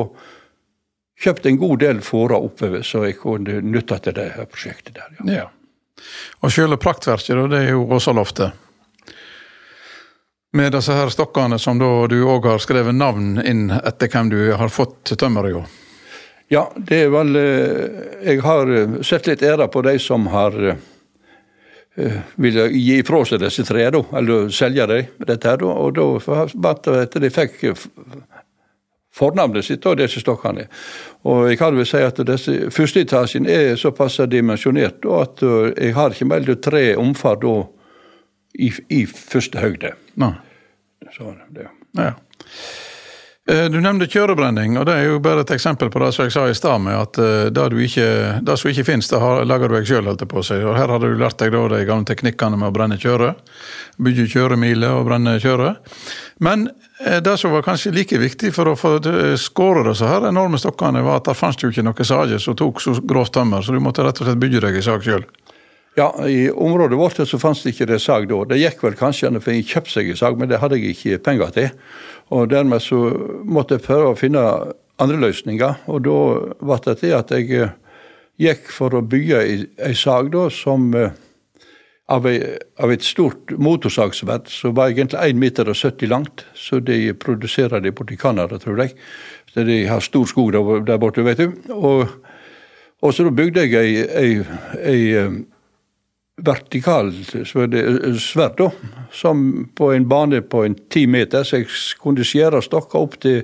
kjøpt 1.20 1.46
en 1.46 1.60
god 1.60 1.78
del 1.82 2.00
fåra 2.04 2.38
oppover, 2.40 2.82
så 2.86 3.04
jeg 3.06 3.18
kunne 3.20 3.60
nytta 3.60 4.00
til 4.04 4.16
det 4.16 4.30
her 4.36 4.48
prosjektet 4.48 4.96
der. 4.96 5.16
Ja. 5.20 5.42
ja. 5.42 5.48
Og 6.40 6.52
selve 6.52 6.78
praktverket, 6.80 7.36
da, 7.36 7.46
det 7.50 7.64
er 7.66 7.74
jo 7.74 7.84
Åsaloftet. 7.92 8.66
Med 10.56 10.72
disse 10.74 10.94
her 10.96 11.12
stokkene 11.12 11.60
som 11.62 11.78
da 11.78 11.88
du 12.10 12.16
òg 12.26 12.48
har 12.50 12.62
skrevet 12.62 12.96
navn 12.96 13.36
inn 13.46 13.68
etter 13.70 14.10
hvem 14.10 14.32
du 14.32 14.38
har 14.58 14.72
fått 14.72 15.12
tømmeret 15.14 15.60
av. 15.60 15.76
Ja, 16.50 16.64
det 16.74 17.04
er 17.04 17.12
vel 17.14 17.36
eh, 17.38 18.00
Jeg 18.26 18.40
har 18.42 18.72
eh, 18.74 18.96
sett 19.06 19.28
litt 19.30 19.44
ære 19.46 19.68
på 19.70 19.84
de 19.86 19.92
som 20.02 20.24
har 20.32 20.56
uh, 20.58 22.16
ville 22.34 22.64
gi 22.74 22.96
ifra 22.98 23.20
seg 23.28 23.38
disse 23.44 23.62
tre, 23.68 23.84
eller 23.86 24.50
selge 24.50 24.88
dem, 24.90 25.12
dette 25.28 25.54
og 25.62 25.94
da 25.94 26.96
etter 27.04 27.22
de 27.22 27.30
fikk 27.30 27.62
fornavnet 29.14 29.66
sitt 29.66 29.86
og 29.86 29.98
disse 29.98 30.22
stokkene. 30.22 30.66
Og 31.26 31.50
jeg 31.50 31.58
kan 31.60 31.76
vel 31.76 31.88
si 31.88 32.02
at 32.04 32.20
disse 32.26 32.70
Førsteetasjen 32.74 33.48
er 33.50 33.74
såpass 33.80 34.20
dimensjonert 34.30 35.06
at 35.16 35.42
jeg 35.42 35.94
har 35.96 36.14
ikke 36.14 36.30
mer 36.30 36.46
enn 36.46 36.62
tre 36.62 36.84
omfang 37.00 37.44
i, 38.54 38.70
i 38.88 39.04
første 39.06 39.60
høyde. 39.62 39.94
Nei. 40.20 40.34
Så, 41.10 41.32
det. 41.54 41.66
Ja. 41.98 42.12
Eh, 43.48 43.64
du 43.72 43.78
nevnte 43.80 44.04
kjørebrenning, 44.10 44.74
og 44.76 44.84
det 44.84 44.94
er 45.00 45.06
jo 45.08 45.20
bare 45.24 45.40
et 45.46 45.50
eksempel 45.54 45.88
på 45.90 46.02
det 46.02 46.10
som 46.12 46.26
jeg 46.26 46.34
sa 46.34 46.42
i 46.50 46.56
stad, 46.56 46.82
med 46.84 46.98
at 46.98 47.20
eh, 47.22 47.46
det, 47.48 47.64
ikke, 47.86 48.08
det 48.44 48.56
som 48.60 48.68
ikke 48.68 48.84
finnes, 48.84 49.08
det 49.08 49.20
lager 49.48 49.70
du 49.70 49.78
deg 49.78 49.88
sjøl, 49.88 50.10
holdt 50.10 50.26
jeg 50.26 50.30
på 50.30 50.42
å 50.42 50.44
si. 50.44 50.58
Og 50.60 50.76
her 50.76 50.92
har 50.92 51.00
du 51.00 51.08
lært 51.16 51.40
deg 51.40 51.54
da 51.54 51.62
de 51.72 51.80
gamle 51.88 52.08
teknikkene 52.10 52.60
med 52.60 52.68
å 52.68 52.74
brenne 52.76 53.00
kjøre. 53.00 53.32
Bygge 53.96 54.28
kjøremiler 54.34 54.98
og 54.98 55.08
brenne 55.08 55.38
kjøre. 55.40 55.72
Men 56.44 56.68
eh, 57.00 57.22
det 57.24 57.38
som 57.40 57.56
var 57.56 57.64
kanskje 57.64 57.94
like 57.96 58.20
viktig 58.20 58.52
for 58.54 58.68
å 58.68 58.76
få 58.76 58.98
skåret 59.40 59.88
disse 59.88 60.12
her 60.12 60.28
enorme 60.28 60.60
stokkene, 60.60 61.00
var 61.06 61.22
at 61.22 61.32
det 61.32 61.38
fantes 61.40 61.64
jo 61.64 61.72
ikke 61.72 61.86
noe 61.88 62.06
sage 62.06 62.42
som 62.44 62.58
tok 62.60 62.84
så 62.84 62.98
grovt 63.00 63.32
tømmer, 63.38 63.64
så 63.64 63.72
du 63.72 63.80
måtte 63.80 64.04
rett 64.04 64.20
og 64.20 64.28
slett 64.28 64.42
bygge 64.42 64.66
deg 64.66 64.82
en 64.82 64.90
sag 64.92 65.08
sjøl. 65.08 65.24
Ja, 65.98 66.26
i 66.28 66.50
området 66.50 66.98
vårt 66.98 67.18
så 67.28 67.38
fantes 67.38 67.64
det 67.64 67.74
ikke 67.74 67.88
det 67.90 67.98
sag 68.04 68.28
da. 68.30 68.44
Det 68.52 68.60
gikk 68.60 68.84
vel 68.84 68.94
kanskje 68.96 69.26
an 69.26 69.40
å 69.40 69.42
kjøpe 69.42 69.90
seg 69.90 70.12
en 70.12 70.20
sag, 70.20 70.38
men 70.38 70.48
det 70.48 70.60
hadde 70.62 70.78
jeg 70.78 70.94
ikke 70.94 71.18
penger 71.26 71.50
til. 71.56 71.72
Og 72.30 72.50
dermed 72.50 72.82
så 72.82 72.98
måtte 73.44 73.78
jeg 73.78 73.86
prøve 73.86 74.12
å 74.12 74.18
finne 74.18 74.42
andre 75.00 75.18
løsninger. 75.20 75.86
Og 75.90 76.04
da 76.06 76.18
ble 76.60 76.78
det 76.86 76.98
til 77.02 77.16
at 77.16 77.32
jeg 77.34 77.50
eh, 77.56 77.74
gikk 78.40 78.70
for 78.74 78.94
å 78.94 79.02
bygge 79.02 79.42
ei 79.42 79.96
sag 79.98 80.30
da 80.34 80.46
som 80.54 80.90
eh, 80.96 81.10
av, 82.10 82.26
et 82.26 83.06
stort 83.06 83.52
motorsagsverd 83.54 84.50
som 84.50 84.74
var 84.74 84.90
egentlig 84.90 85.20
1,70 85.20 85.38
meter 85.38 86.10
langt. 86.10 86.44
Så 86.54 86.80
de 86.82 87.12
produserer 87.14 87.82
det 87.82 87.94
borti 87.94 88.18
Canada, 88.18 88.58
tror 88.58 88.82
jeg. 88.82 88.96
Så 89.52 89.64
de 89.66 89.84
har 89.86 90.02
stor 90.04 90.26
skog 90.30 90.52
der 90.86 90.98
borte, 90.98 91.24
vet 91.26 91.42
du. 91.42 91.54
Og, 91.74 92.06
og 93.00 93.14
så 93.14 93.26
da 93.26 93.34
bygde 93.34 93.66
jeg 93.66 93.78
ei, 93.78 94.04
ei, 94.22 94.60
ei 94.82 95.02
eh, 95.18 95.40
vertikal 96.44 97.12
sverd, 98.18 98.56
da, 98.58 98.70
som 99.12 99.68
på 99.76 99.92
en 99.92 100.08
bane 100.08 100.40
på 100.42 100.64
en 100.64 100.74
ti 100.92 101.06
meter. 101.06 101.44
Så 101.44 101.60
jeg 101.60 101.68
kunne 102.00 102.26
skjære 102.26 102.62
stokker 102.64 103.00
opp 103.00 103.16
til 103.22 103.42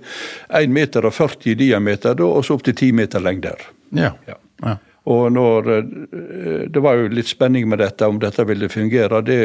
1 0.48 0.72
meter 0.72 1.06
og 1.06 1.14
40 1.16 1.52
i 1.52 1.56
diameter, 1.66 2.20
og 2.24 2.44
så 2.46 2.56
opp 2.56 2.66
til 2.66 2.76
10 2.76 2.92
meter 3.02 3.24
lengder. 3.24 3.64
Ja. 3.96 4.12
ja. 4.28 4.38
ja. 4.64 4.76
Og 5.06 5.30
når, 5.32 5.70
eh, 5.76 6.66
Det 6.68 6.82
var 6.82 6.98
jo 6.98 7.08
litt 7.08 7.30
spenning 7.30 7.68
med 7.68 7.78
dette, 7.78 8.06
om 8.06 8.18
dette 8.18 8.44
ville 8.44 8.68
fungere. 8.68 9.22
Det, 9.22 9.38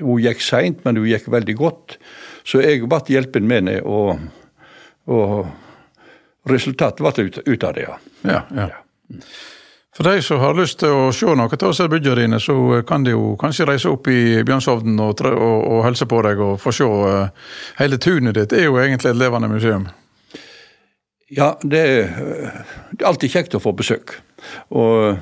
hun 0.00 0.20
gikk 0.20 0.40
seint, 0.44 0.84
men 0.84 0.96
hun 1.00 1.08
gikk 1.08 1.28
veldig 1.32 1.56
godt. 1.56 1.98
Så 2.44 2.60
jeg 2.60 2.84
ble 2.84 3.00
hjelpen 3.08 3.48
med 3.48 3.62
henne, 3.62 3.80
og, 3.82 4.18
og 5.08 5.46
resultatet 6.50 7.00
ble 7.00 7.28
ut, 7.30 7.40
ut 7.48 7.64
av 7.64 7.74
det. 7.74 7.88
ja. 7.88 7.98
ja. 8.52 8.68
ja. 8.68 9.22
For 9.94 10.02
de 10.02 10.22
som 10.26 10.40
har 10.42 10.56
lyst 10.58 10.80
til 10.82 10.90
å 10.90 11.10
se 11.14 11.34
noe 11.38 11.46
av 11.46 11.90
bygda 11.90 12.14
dine, 12.18 12.40
så 12.42 12.82
kan 12.86 13.04
de 13.06 13.12
jo 13.12 13.36
kanskje 13.38 13.68
reise 13.68 13.92
opp 13.92 14.08
i 14.10 14.42
Bjørnshovden 14.42 14.98
og, 14.98 15.20
og, 15.30 15.60
og 15.70 15.84
helse 15.86 16.08
på 16.10 16.22
deg 16.26 16.40
og 16.42 16.56
få 16.62 16.72
se. 16.74 16.88
Uh, 16.88 17.52
hele 17.78 18.00
tunet 18.02 18.34
ditt 18.34 18.56
er 18.58 18.66
jo 18.66 18.80
egentlig 18.82 19.12
et 19.12 19.20
levende 19.20 19.50
museum. 19.52 19.86
Ja, 21.30 21.54
det 21.62 21.78
er, 21.80 22.10
det 22.90 23.04
er 23.04 23.08
alltid 23.08 23.36
kjekt 23.36 23.54
å 23.54 23.62
få 23.62 23.72
besøk. 23.78 24.16
Og 24.74 25.14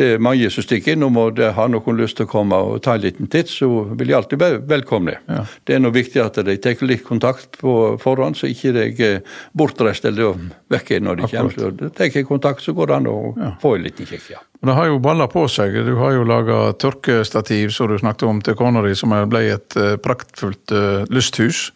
det 0.00 0.06
er 0.14 0.22
mange 0.24 0.48
som 0.48 0.64
stikker 0.64 0.94
innom, 0.94 1.18
og 1.20 1.34
det 1.36 1.50
har 1.52 1.68
noen 1.68 1.98
lyst 1.98 2.16
til 2.16 2.24
å 2.24 2.30
komme 2.30 2.56
og 2.56 2.78
ta 2.84 2.94
en 2.96 3.02
liten 3.02 3.28
titt, 3.32 3.50
så 3.52 3.68
vil 3.90 4.08
de 4.08 4.14
alltid 4.16 4.40
være 4.40 4.60
velkomne. 4.70 5.18
Ja. 5.28 5.42
Det 5.68 5.76
er 5.76 5.82
noe 5.82 5.92
viktig 5.92 6.22
at 6.22 6.40
de 6.46 6.54
tar 6.64 6.80
litt 6.88 7.04
kontakt 7.04 7.58
på 7.60 7.74
forhånd, 8.00 8.38
så 8.40 8.48
ikke 8.48 8.72
de 8.78 8.86
er 9.08 9.20
bortreist 9.52 10.08
eller 10.08 10.38
vekke 10.72 11.02
når 11.04 11.20
de 11.20 11.26
Akkurat. 11.28 11.58
kommer. 11.58 11.76
Så 11.76 11.92
tar 11.98 12.08
jeg 12.08 12.28
kontakt, 12.28 12.64
så 12.64 12.72
går 12.76 12.88
det 12.88 12.96
an 13.02 13.10
å 13.12 13.18
ja. 13.36 13.52
få 13.60 13.76
en 13.76 13.84
liten 13.84 14.08
kikk, 14.08 14.30
ja. 14.32 14.40
Det 14.62 14.78
har 14.78 14.86
jo 14.86 14.98
balla 15.02 15.26
på 15.26 15.42
seg. 15.50 15.74
Du 15.84 15.96
har 15.98 16.12
jo 16.14 16.24
laga 16.24 16.58
tørkestativ, 16.78 17.72
som 17.74 17.90
du 17.90 17.96
snakket 17.98 18.28
om, 18.30 18.40
til 18.46 18.56
kona 18.56 18.84
di, 18.86 18.94
som 18.96 19.12
ble 19.28 19.40
et 19.56 19.76
eh, 19.76 19.96
praktfullt 20.00 20.70
uh, 20.70 21.02
lysthus. 21.10 21.72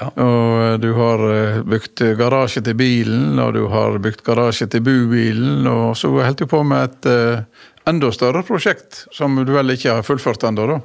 Ja. 0.00 0.08
Og 0.10 0.62
eh, 0.64 0.76
du 0.82 0.90
har 0.96 1.22
eh, 1.28 1.60
bygd 1.66 2.02
garasje 2.18 2.64
til 2.66 2.76
bilen, 2.78 3.38
og 3.42 3.54
du 3.56 3.66
har 3.72 3.98
bygd 4.02 4.24
garasje 4.26 4.68
til 4.70 4.82
bubilen, 4.84 5.66
og 5.70 5.94
så 5.98 6.10
holdt 6.16 6.42
du 6.42 6.50
på 6.50 6.62
med 6.66 6.88
et 6.88 7.10
uh, 7.10 7.66
enda 7.88 8.10
større 8.14 8.42
prosjekt, 8.46 9.04
som 9.14 9.36
du 9.44 9.52
vel 9.54 9.74
ikke 9.76 9.98
har 9.98 10.06
fullført 10.06 10.46
ennå, 10.48 10.66
da? 10.72 10.80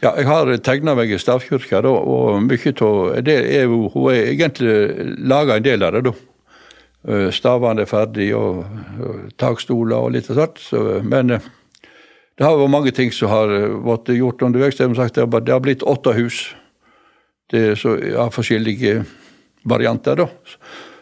Ja, 0.00 0.14
jeg 0.16 0.30
har 0.30 0.48
tegna 0.64 0.94
meg 0.96 1.12
i 1.12 1.20
stavkirka, 1.20 1.82
da, 1.84 1.92
og 1.92 2.40
mye 2.46 2.72
av 2.72 3.20
det 3.26 3.36
er 3.58 3.66
jo 3.68 3.90
Hun 3.92 4.06
har 4.06 4.30
egentlig 4.32 5.16
laga 5.28 5.58
en 5.58 5.66
del 5.66 5.84
av 5.84 5.96
det, 5.98 6.04
da. 6.08 6.16
Stavene 7.32 7.84
er 7.84 7.88
ferdig, 7.88 8.30
og, 8.36 8.64
og 9.00 9.20
takstoler 9.40 9.96
og 9.96 10.14
litt 10.16 10.30
av 10.32 10.40
sånt. 10.40 10.62
Men 11.04 11.32
det 11.32 12.44
har 12.44 12.56
vært 12.56 12.72
mange 12.72 12.92
ting 12.96 13.12
som 13.12 13.32
har 13.32 13.52
blitt 13.80 14.12
gjort 14.16 14.44
underveis. 14.44 14.76
Det 14.76 15.24
har 15.24 15.64
blitt 15.64 15.84
åtte 15.84 16.12
hus 16.16 16.42
det 17.50 17.64
er 17.72 17.78
så, 17.78 17.96
av 18.18 18.32
forskjellige 18.34 19.04
varianter, 19.68 20.22
da. 20.22 20.28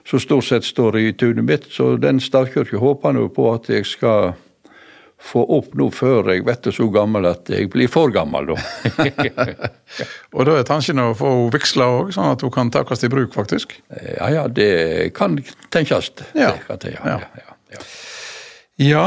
Som 0.09 0.21
stort 0.21 0.49
sett 0.49 0.65
står 0.65 0.99
i 0.99 1.13
tunet 1.13 1.45
mitt. 1.45 1.71
Så 1.73 1.97
den 2.01 2.21
stavkirka 2.21 2.81
håper 2.81 3.13
nå 3.13 3.27
på 3.37 3.51
at 3.53 3.69
jeg 3.69 3.87
skal 3.87 4.33
få 5.19 5.43
opp 5.59 5.73
nå 5.77 5.89
før 5.91 6.31
jeg 6.31 6.45
blir 6.47 6.73
så 6.75 6.87
gammel 6.95 7.27
at 7.29 7.51
jeg 7.51 7.69
blir 7.73 7.91
for 7.91 8.13
gammel, 8.15 8.53
da. 8.53 8.59
og 10.37 10.47
da 10.47 10.55
er 10.61 10.69
tanken 10.69 11.03
å 11.03 11.11
få 11.19 11.33
henne 11.33 11.55
vigsla 11.57 11.89
òg, 11.97 12.13
sånn 12.15 12.37
at 12.37 12.45
hun 12.47 12.55
kan 12.55 12.71
takast 12.73 13.05
i 13.05 13.11
bruk, 13.13 13.33
faktisk? 13.35 13.75
Ja 14.15 14.31
ja, 14.33 14.47
det 14.49 15.11
kan 15.19 15.37
tenkes. 15.75 16.13
Ja. 16.39 16.55
Det 16.71 16.95
ja. 16.95 17.19
ja, 17.19 17.45
ja. 17.75 17.89
Ja, 18.79 19.07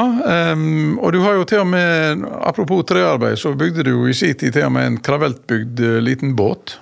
um, 0.51 0.97
og 0.99 1.13
du 1.15 1.21
har 1.23 1.37
jo 1.37 1.45
til 1.47 1.61
og 1.63 1.69
med, 1.71 2.25
apropos 2.43 2.83
trearbeid, 2.89 3.37
så 3.39 3.53
bygde 3.55 3.85
du 3.87 3.93
jo 3.93 4.09
i 4.11 4.15
sin 4.17 4.35
tid 4.35 4.51
til 4.57 4.67
og 4.67 4.73
med 4.75 4.89
en 4.89 4.97
kraveltbygd 4.99 5.79
uh, 5.79 5.99
liten 6.03 6.33
båt. 6.35 6.75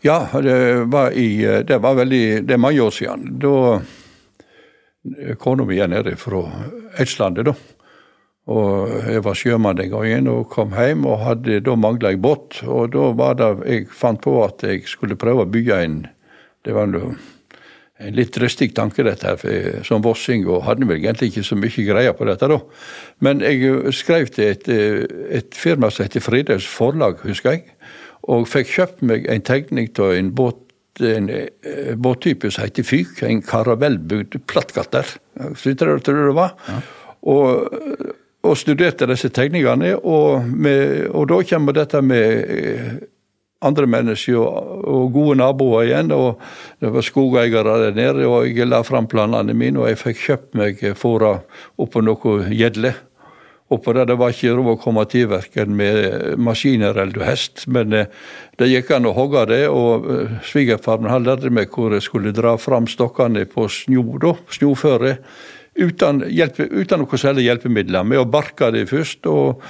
Ja, 0.00 0.28
det 0.42 0.84
var, 0.84 1.10
i, 1.10 1.62
det 1.66 1.78
var 1.82 1.96
veldig 1.98 2.46
Det 2.46 2.54
er 2.54 2.60
mange 2.62 2.82
år 2.82 2.90
siden. 2.94 3.38
Da 3.42 3.80
Kona 5.40 5.64
mi 5.66 5.78
er 5.80 5.88
nede 5.90 6.14
fra 6.20 6.42
Østlandet, 7.00 7.48
da. 7.48 7.54
Og 8.48 8.92
jeg 9.10 9.24
var 9.24 9.36
sjømann 9.36 9.76
den 9.76 9.90
gangen 9.92 10.28
og 10.30 10.48
kom 10.52 10.72
hjem 10.76 11.04
og 11.08 11.24
hadde 11.24 11.58
da 11.64 11.74
mangla 11.76 12.12
jeg 12.14 12.22
båt. 12.22 12.60
Og 12.64 12.92
da 12.94 13.10
var 13.18 13.34
det 13.40 13.50
jeg 13.66 13.88
fant 13.90 14.22
på 14.22 14.36
at 14.44 14.62
jeg 14.64 14.86
skulle 14.88 15.18
prøve 15.18 15.44
å 15.44 15.50
bygge 15.50 15.82
en 15.82 15.98
Det 16.66 16.74
var 16.74 16.88
en 16.90 17.18
litt 18.14 18.34
dristig 18.34 18.74
tanke, 18.74 19.02
dette 19.02 19.26
her, 19.26 19.36
for 19.38 19.84
som 19.86 20.02
vossing, 20.02 20.44
og 20.46 20.64
hadde 20.66 20.86
vel 20.86 20.98
egentlig 20.98 21.30
ikke 21.30 21.44
så 21.46 21.56
mye 21.56 21.84
greier 21.86 22.12
på 22.12 22.26
dette 22.28 22.48
da. 22.50 22.58
Men 23.24 23.40
jeg 23.40 23.92
skrev 23.94 24.26
til 24.34 24.50
et, 24.52 24.68
et 24.68 25.54
firma 25.54 25.90
som 25.90 26.04
heter 26.04 26.20
Fridøys 26.20 26.66
Forlag, 26.66 27.22
husker 27.24 27.56
jeg 27.56 27.64
og 28.28 28.48
fikk 28.48 28.72
kjøpt 28.76 29.04
meg 29.08 29.28
en 29.32 29.44
tegning 29.44 29.90
av 29.98 30.14
en 30.14 30.32
båt 30.36 30.64
en 30.98 31.28
eh, 31.30 31.94
båttype 31.94 32.50
som 32.50 32.64
heter 32.64 32.82
Fyk, 32.82 33.20
en 33.22 33.42
karavellbygd 33.42 34.40
plattgatter, 34.50 35.06
så 35.54 35.70
jeg 35.70 35.78
det 35.78 36.34
var. 36.34 36.56
Ja. 36.66 36.80
Og, 37.22 37.76
og, 38.42 38.56
studerte 38.58 39.06
disse 39.10 39.30
tegningene, 39.34 39.94
og, 39.98 40.48
med, 40.48 41.06
og, 41.12 41.28
da 41.30 41.38
kommer 41.46 41.76
dette 41.76 42.02
med 42.02 42.50
eh, 42.50 42.90
andre 43.62 43.88
mennesker 43.90 44.38
og, 44.38 44.84
og, 44.86 45.12
gode 45.14 45.38
naboer 45.40 45.88
igjen. 45.88 46.12
og 46.14 46.40
Det 46.80 46.92
var 46.94 47.06
skogeiere 47.06 47.78
der 47.84 47.94
nede, 47.94 48.26
og 48.26 48.46
jeg 48.46 48.68
la 48.68 48.82
fram 48.86 49.06
planene 49.10 49.54
mine. 49.54 49.82
Og 49.82 49.90
jeg 49.90 50.02
fikk 50.02 50.24
kjøpt 50.26 50.58
meg 50.58 50.82
fôra 50.98 51.38
oppå 51.78 52.02
noe 52.02 52.40
gjedle. 52.50 52.94
Oppå 53.68 53.92
der 53.92 54.06
det 54.08 54.16
var 54.16 54.32
ikke 54.32 54.54
råd 54.56 54.70
å 54.72 54.78
komme 54.80 55.02
til 55.12 55.26
verken 55.28 55.74
med 55.76 56.38
maskiner 56.40 56.96
eller 57.02 57.26
hest, 57.28 57.66
men 57.68 57.92
eh, 57.92 58.08
det 58.56 58.70
gikk 58.70 58.94
an 58.96 59.10
å 59.10 59.12
hogge 59.16 59.44
det. 59.50 59.60
Og 59.68 60.08
eh, 60.08 60.38
svigerfaren 60.48 61.10
lærte 61.24 61.52
meg 61.52 61.68
hvor 61.74 61.92
jeg 61.92 62.06
skulle 62.06 62.32
dra 62.32 62.56
fram 62.60 62.88
stokkene 62.88 63.44
på 63.50 63.66
snø, 63.68 64.04
da, 64.24 64.32
snøføre 64.56 65.18
uten, 65.78 66.22
hjelpe, 66.34 66.66
uten 66.70 67.02
noe 67.02 67.18
særlig 67.20 67.46
hjelpemidler. 67.46 68.04
Med 68.06 68.20
å 68.20 68.26
barke 68.28 68.70
det 68.74 68.86
først 68.90 69.26
og, 69.30 69.62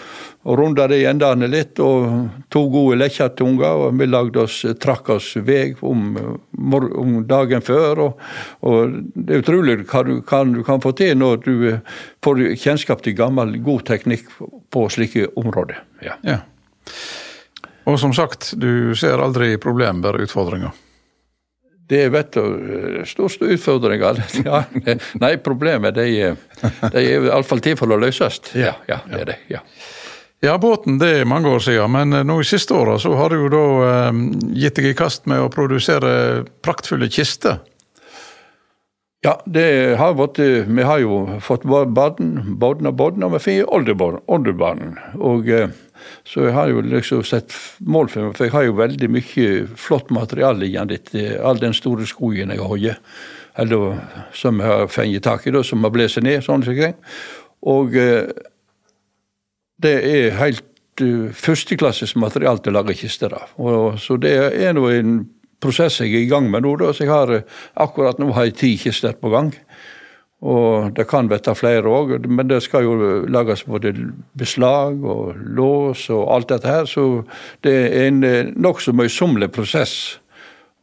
og 0.49 0.59
runde 0.59 0.87
det 0.91 1.03
i 1.03 1.07
endene 1.11 1.49
litt. 1.51 1.79
Og 1.85 2.49
to 2.53 2.65
gode 2.73 2.99
lekkertunger, 3.03 3.85
Og 3.85 4.01
vi 4.01 4.09
lagde 4.09 4.43
oss, 4.45 4.63
trakk 4.81 5.13
oss 5.17 5.35
vei 5.37 5.75
om, 5.81 6.17
om, 6.73 7.15
dagen 7.29 7.63
før. 7.65 8.05
Og, 8.07 8.27
og, 8.61 8.99
det 9.15 9.37
er 9.37 9.45
utrolig 9.45 9.79
hva 9.85 10.03
du 10.07 10.19
kan, 10.23 10.53
du 10.57 10.65
kan, 10.65 10.81
få 10.81 10.95
til 10.97 11.17
når 11.19 11.45
du 11.45 11.55
får 12.25 12.45
kjennskap 12.57 13.05
til 13.05 13.17
gammel, 13.19 13.59
god 13.63 13.87
teknikk 13.93 14.29
på 14.73 14.89
slike 14.93 15.31
områder. 15.37 15.83
Ja. 16.05 16.19
ja. 16.25 16.43
Og 17.89 17.97
som 18.01 18.13
sagt, 18.13 18.53
du 18.57 18.95
ser 18.97 19.21
aldri 19.21 19.57
problem, 19.61 20.03
bare 20.05 20.25
utfordringer. 20.27 20.88
Det 21.89 22.03
er 22.05 22.11
vet 22.13 22.35
du, 22.37 23.05
største 23.09 23.49
utfordringa. 23.55 24.13
Ja, 24.45 24.65
nei, 25.23 25.37
problemet 25.41 25.97
de, 25.97 26.35
de 26.93 27.01
er 27.01 27.31
iallfall 27.31 27.63
til 27.65 27.79
for 27.81 27.89
å 27.89 28.01
løses. 28.01 28.43
Ja, 28.53 28.75
ja, 28.91 29.01
det 29.09 29.23
er 29.23 29.33
det. 29.33 29.39
ja. 29.55 29.65
Ja, 30.41 30.53
båten 30.59 31.01
det 31.01 31.09
er 31.19 31.25
mange 31.27 31.51
år 31.51 31.59
siden, 31.65 31.91
men 31.91 32.15
eh, 32.15 32.23
nå 32.23 32.37
i 32.39 32.47
siste 32.47 32.77
åra 32.79 32.95
så 33.03 33.11
har 33.19 33.35
du 33.35 33.41
jo 33.41 33.49
da 33.51 33.63
eh, 33.89 34.21
gitt 34.55 34.77
deg 34.79 34.93
i 34.93 34.95
kast 34.95 35.27
med 35.27 35.43
å 35.43 35.49
produsere 35.51 36.45
praktfulle 36.63 37.09
kister. 37.11 37.59
Ja, 39.27 39.33
det 39.51 39.97
har 39.99 40.15
vært 40.15 40.39
Vi 40.39 40.85
har 40.87 41.01
jo 41.03 41.41
fått 41.43 41.65
barn, 41.67 41.89
barn 42.55 42.87
og 42.87 42.95
barn, 43.01 43.25
og 43.27 43.35
vi 43.35 43.41
får 43.43 43.73
oldebarn. 44.31 44.85
Og 45.19 45.51
eh, 45.51 45.75
så 46.29 46.47
jeg 46.47 46.55
har 46.57 46.71
jo 46.73 46.85
liksom 46.85 47.25
sett 47.27 47.55
mål 47.81 48.11
for 48.13 48.29
meg, 48.29 48.37
for 48.37 48.49
jeg 48.49 48.55
har 48.55 48.69
jo 48.69 48.79
veldig 48.79 49.11
mye 49.13 49.49
flott 49.81 50.13
materiale 50.15 50.69
igjen 50.69 50.95
etter 50.95 51.39
all 51.45 51.61
den 51.61 51.77
store 51.77 52.07
skogen 52.09 52.55
jeg 52.55 52.63
har 52.63 53.03
eller 53.59 53.99
som 54.37 54.61
jeg 54.63 54.71
har 54.71 54.91
fengt 54.93 55.25
tak 55.27 55.47
i, 55.47 55.53
da, 55.55 55.65
som 55.67 55.83
har 55.83 55.91
blåst 55.95 56.21
ned. 56.23 56.45
sånn. 56.47 56.63
Og 57.67 57.97
eh, 57.99 58.31
det 59.83 59.95
er 60.07 60.37
helt 60.39 61.03
uh, 61.03 61.31
førsteklasses 61.35 62.15
materiale 62.19 62.63
til 62.63 62.75
å 62.75 62.81
lage 62.81 62.97
kister 62.99 63.35
av. 63.35 63.51
Og, 63.59 63.99
så 64.03 64.19
det 64.21 64.35
er 64.55 64.75
nå 64.75 64.87
en 64.95 65.21
prosess 65.63 66.01
jeg 66.03 66.15
er 66.15 66.25
i 66.25 66.31
gang 66.31 66.51
med 66.51 66.67
nå. 66.67 66.77
Da, 66.79 66.93
så 66.95 67.07
jeg 67.07 67.13
har 67.13 67.35
akkurat 67.75 68.19
nå 68.23 68.31
har 68.37 68.49
jeg 68.49 68.59
ti 68.63 68.73
kister 68.87 69.19
på 69.19 69.33
gang. 69.35 69.53
Og 70.39 70.93
det 70.95 71.09
kan 71.11 71.27
bli 71.27 71.39
flere 71.59 71.91
òg, 71.91 72.29
men 72.31 72.47
det 72.47 72.61
skal 72.63 72.85
jo 72.87 73.25
lages 73.27 73.65
både 73.67 73.91
beslag 74.39 75.03
og 75.03 75.35
lås 75.35 76.05
og 76.15 76.29
alt 76.35 76.49
dette 76.53 76.69
her. 76.69 76.87
Så 76.87 77.25
det 77.67 77.75
er 77.75 78.07
en 78.07 78.23
eh, 78.25 78.53
nokså 78.55 78.95
møysommelig 78.95 79.51
prosess 79.51 80.21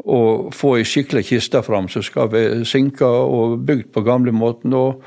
å 0.03 0.51
få 0.51 0.75
ei 0.77 0.83
skikkelig 0.85 1.23
kiste 1.29 1.61
fram 1.63 1.87
som 1.89 2.03
skal 2.03 2.27
være 2.33 2.65
sinka 2.67 3.07
og 3.07 3.61
bygd 3.65 3.93
på 3.95 4.03
gamlemåten. 4.03 4.75
Og 4.75 5.01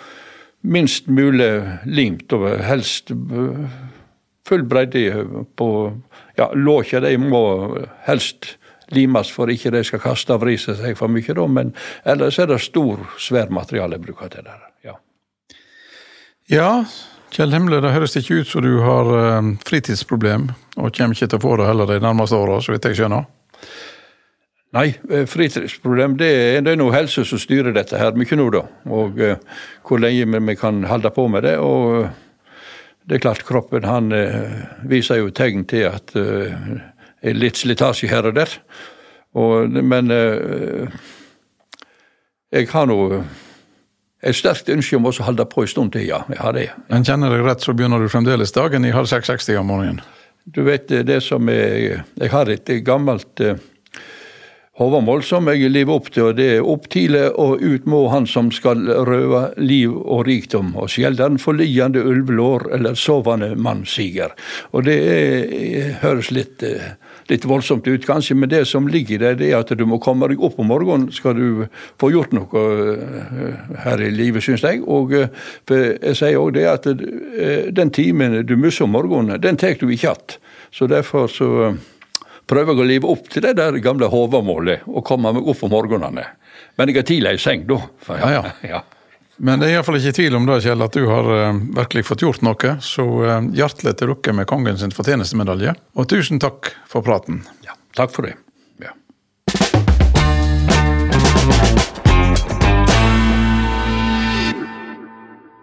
minst 0.63 1.07
mulig 1.13 1.53
limt, 1.85 2.33
og 2.33 2.49
helst 2.65 3.13
full 4.49 4.65
bredde 4.65 5.27
på 5.61 5.69
ja, 6.39 6.49
Låkja 6.55 7.03
de 7.05 7.15
må 7.21 7.43
helst 8.09 8.57
limes 8.95 9.31
for 9.33 9.51
ikke 9.53 9.73
de 9.75 9.83
skal 9.85 10.03
kaste 10.03 10.35
og 10.35 10.43
vri 10.45 10.57
seg 10.61 10.97
for 10.99 11.13
mye, 11.13 11.35
da, 11.37 11.45
men 11.51 11.75
ellers 12.09 12.39
er 12.41 12.51
det 12.51 12.61
stor, 12.65 13.05
svær 13.21 13.53
materiale 13.55 13.99
jeg 13.99 14.07
bruker 14.07 14.33
til 14.33 14.47
det. 14.47 14.57
Ja. 14.87 14.97
ja, 16.53 16.71
Kjell 17.35 17.53
Himle, 17.53 17.83
det 17.85 17.93
høres 17.93 18.17
ikke 18.17 18.41
ut 18.41 18.49
som 18.49 18.65
du 18.65 18.79
har 18.81 19.13
uh, 19.13 19.53
fritidsproblem, 19.69 20.49
og 20.79 20.95
kommer 20.97 21.17
ikke 21.17 21.29
til 21.29 21.41
å 21.41 21.45
få 21.45 21.59
det 21.61 21.69
heller 21.69 21.91
de 21.91 22.01
nærmeste 22.03 22.39
åra, 22.39 22.61
så 22.65 22.73
vidt 22.73 22.89
jeg 22.89 23.01
skjønner? 23.03 23.29
Nei, 24.77 24.91
eh, 25.09 25.25
fritidsproblem 25.25 26.19
det 26.21 26.29
er, 26.29 26.59
det 26.61 26.75
er 26.75 26.81
noe 26.81 26.93
helse 26.93 27.23
som 27.25 27.41
styrer 27.41 27.73
dette 27.73 27.97
her 27.97 28.17
mye 28.21 28.37
nå, 28.37 28.49
da. 28.53 28.65
Og 28.93 29.21
uh, 29.21 29.61
hvor 29.89 30.01
lenge 30.01 30.41
vi 30.45 30.57
kan 30.61 30.83
holde 30.89 31.13
på 31.13 31.25
med 31.33 31.47
det. 31.49 31.57
og 31.57 32.09
det 33.09 33.17
er 33.17 33.23
klart, 33.25 33.47
kroppen 33.49 33.89
han 33.89 34.13
uh, 34.13 34.85
viser 34.89 35.23
jo 35.23 35.33
tegn 35.33 35.65
til 35.69 35.89
at 35.89 36.13
litt 37.23 37.59
slitasje 37.59 38.11
her 38.11 38.29
og 38.31 38.39
der. 38.39 38.53
Og, 39.39 39.71
men 39.71 40.11
eh, 40.15 40.99
jeg 42.55 42.71
har 42.73 42.89
nå 42.89 42.99
et 44.19 44.35
sterkt 44.35 44.71
ønske 44.73 44.99
om 44.99 45.07
å 45.07 45.15
holde 45.23 45.47
på 45.47 45.63
en 45.63 45.71
stund 45.71 45.95
til, 45.95 46.09
ja. 46.09 46.25
Jeg 46.33 46.43
har 46.43 46.55
det. 46.57 46.69
Men 46.91 47.07
kjenner 47.07 47.35
deg 47.35 47.45
rett, 47.47 47.63
så 47.63 47.75
begynner 47.77 48.03
du 48.03 48.11
fremdeles 48.11 48.55
dagen 48.55 48.87
i 48.87 48.95
halv 48.95 49.11
seks-seks-tida 49.11 49.63
om 49.63 49.71
morgenen? 49.71 50.01
Du 50.49 50.63
vet 50.65 50.89
det 50.89 51.19
som 51.21 51.45
er 51.53 52.01
Jeg 52.17 52.31
har 52.33 52.49
et 52.49 52.71
gammelt 52.81 53.43
uh, 53.45 53.59
hovedmål 54.79 55.23
som 55.27 55.49
jeg 55.51 55.71
lever 55.71 55.93
opp 55.93 56.09
til, 56.15 56.31
og 56.31 56.39
det 56.39 56.47
er 56.55 56.67
opp 56.67 56.87
tidlig 56.91 57.27
og 57.35 57.63
ut 57.63 57.87
må 57.91 58.05
han 58.13 58.27
som 58.31 58.51
skal 58.55 58.87
røve 59.09 59.43
liv 59.59 59.93
og 59.93 60.25
rikdom, 60.29 60.73
og 60.79 60.91
sjelden 60.93 61.39
for 61.43 61.59
liende 61.59 62.01
ulvelår 62.01 62.69
eller 62.79 62.99
sovende 62.99 63.53
mann 63.59 63.85
siger. 63.87 64.35
Og 64.73 64.87
det 64.87 64.99
er, 65.15 65.93
høres 66.05 66.31
litt, 66.35 66.65
litt, 67.29 67.47
voldsomt 67.49 67.87
ut 67.89 68.07
kanskje, 68.07 68.37
men 68.39 68.51
det 68.51 68.65
som 68.69 68.89
ligger 68.89 69.23
i 69.23 69.35
det 69.39 69.51
er 69.51 69.59
at 69.61 69.73
du 69.77 69.85
må 69.89 70.01
komme 70.03 70.29
deg 70.31 70.43
opp 70.45 70.59
om 70.61 70.71
morgenen 70.71 71.13
skal 71.15 71.37
du 71.39 71.67
få 72.01 72.11
gjort 72.15 72.35
noe 72.37 72.65
eh, 72.95 73.77
her 73.85 74.03
i 74.05 74.11
livet, 74.15 74.45
syns 74.45 74.65
jeg. 74.67 74.83
Og 74.87 75.15
eh, 75.17 75.29
jeg 75.69 76.17
sier 76.19 76.41
òg 76.41 76.55
det 76.57 76.67
at 76.71 76.89
eh, 76.89 77.69
den 77.75 77.93
timen 77.95 78.41
du 78.47 78.57
mister 78.57 78.89
om 78.89 78.97
morgenen, 78.97 79.41
den 79.43 79.61
tar 79.61 79.79
du 79.79 79.89
ikke 79.89 80.13
igjen. 80.13 80.39
Så 80.75 80.89
derfor 80.91 81.31
så 81.33 81.49
prøver 82.49 82.75
jeg 82.75 82.81
å 82.81 82.89
leve 82.89 83.11
opp 83.13 83.29
til 83.33 83.45
det 83.45 83.57
der 83.61 83.77
gamle 83.85 84.09
hovedmålet 84.13 84.87
og 84.89 85.05
komme 85.07 85.33
meg 85.35 85.49
opp 85.49 85.65
om 85.65 85.73
morgenene. 85.73 86.27
Men 86.79 86.91
jeg 86.91 87.03
er 87.03 87.09
tidlig 87.09 87.35
i 87.37 87.43
seng 87.43 87.67
da. 87.69 87.83
Ja, 88.09 88.31
ja. 88.39 88.45
ja. 88.75 88.85
Men 89.39 89.61
det 89.61 89.69
er 89.69 89.77
iallfall 89.77 90.01
ikke 90.01 90.17
tvil 90.17 90.35
om 90.35 90.47
det, 90.49 90.57
Kjell, 90.65 90.83
at 90.83 90.97
du 90.99 91.05
har 91.07 91.29
uh, 91.31 91.61
virkelig 91.77 92.09
fått 92.09 92.25
gjort 92.27 92.43
noe. 92.43 92.73
Så 92.83 93.05
uh, 93.07 93.39
hjertelig 93.55 93.95
til 94.01 94.11
dere 94.11 94.35
med 94.35 94.49
kongens 94.51 94.83
fortjenestemedalje. 94.97 95.77
Og 95.95 96.09
tusen 96.11 96.43
takk 96.43 96.73
for 96.91 97.07
praten. 97.07 97.45
Ja, 97.63 97.79
takk 97.95 98.11
for 98.15 98.27
det. 98.27 98.35
Ja. 98.83 98.97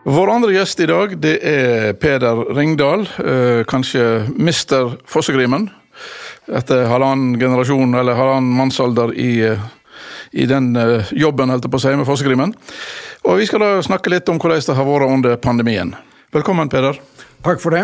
Vår 0.08 0.32
andre 0.38 0.56
gjest 0.56 0.80
i 0.80 0.88
dag 0.88 1.18
det 1.20 1.40
er 1.44 1.96
Peder 2.00 2.46
Ringdal, 2.56 3.10
uh, 3.20 3.66
kanskje 3.68 4.30
mister 4.40 4.96
Fossegrimen 5.04 5.68
etter 6.46 6.86
halvannen 6.90 7.40
generasjon, 7.40 7.96
eller 7.98 8.18
halvannen 8.18 8.56
mannsalder 8.58 9.14
i, 9.18 9.58
i 10.36 10.46
den 10.50 10.76
eh, 10.76 11.14
jobben, 11.16 11.50
holdt 11.50 11.66
jeg 11.66 11.74
på 11.74 11.80
å 11.80 11.84
si, 11.86 11.94
med 11.98 12.08
Fossegrimen. 12.08 12.54
Og 13.26 13.40
vi 13.40 13.46
skal 13.50 13.64
da 13.64 13.70
snakke 13.82 14.12
litt 14.14 14.30
om 14.30 14.38
hvordan 14.38 14.62
det 14.62 14.76
har 14.78 14.86
vært 14.86 15.10
under 15.10 15.38
pandemien. 15.42 15.96
Velkommen, 16.36 16.70
Peder. 16.70 17.00
Takk 17.46 17.62
for 17.62 17.74
det. 17.74 17.82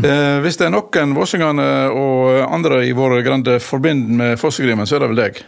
Eh, 0.00 0.38
hvis 0.44 0.56
det 0.56 0.68
er 0.68 0.72
noen 0.72 1.12
vossingene 1.16 1.66
og 1.92 2.40
andre 2.48 2.80
i 2.88 2.94
våre 2.96 3.20
grende 3.24 3.58
forbinder 3.60 4.16
med 4.20 4.40
Fossegrimen, 4.40 4.88
så 4.88 4.96
er 4.96 5.04
det 5.04 5.10
vel 5.12 5.20
deg? 5.20 5.42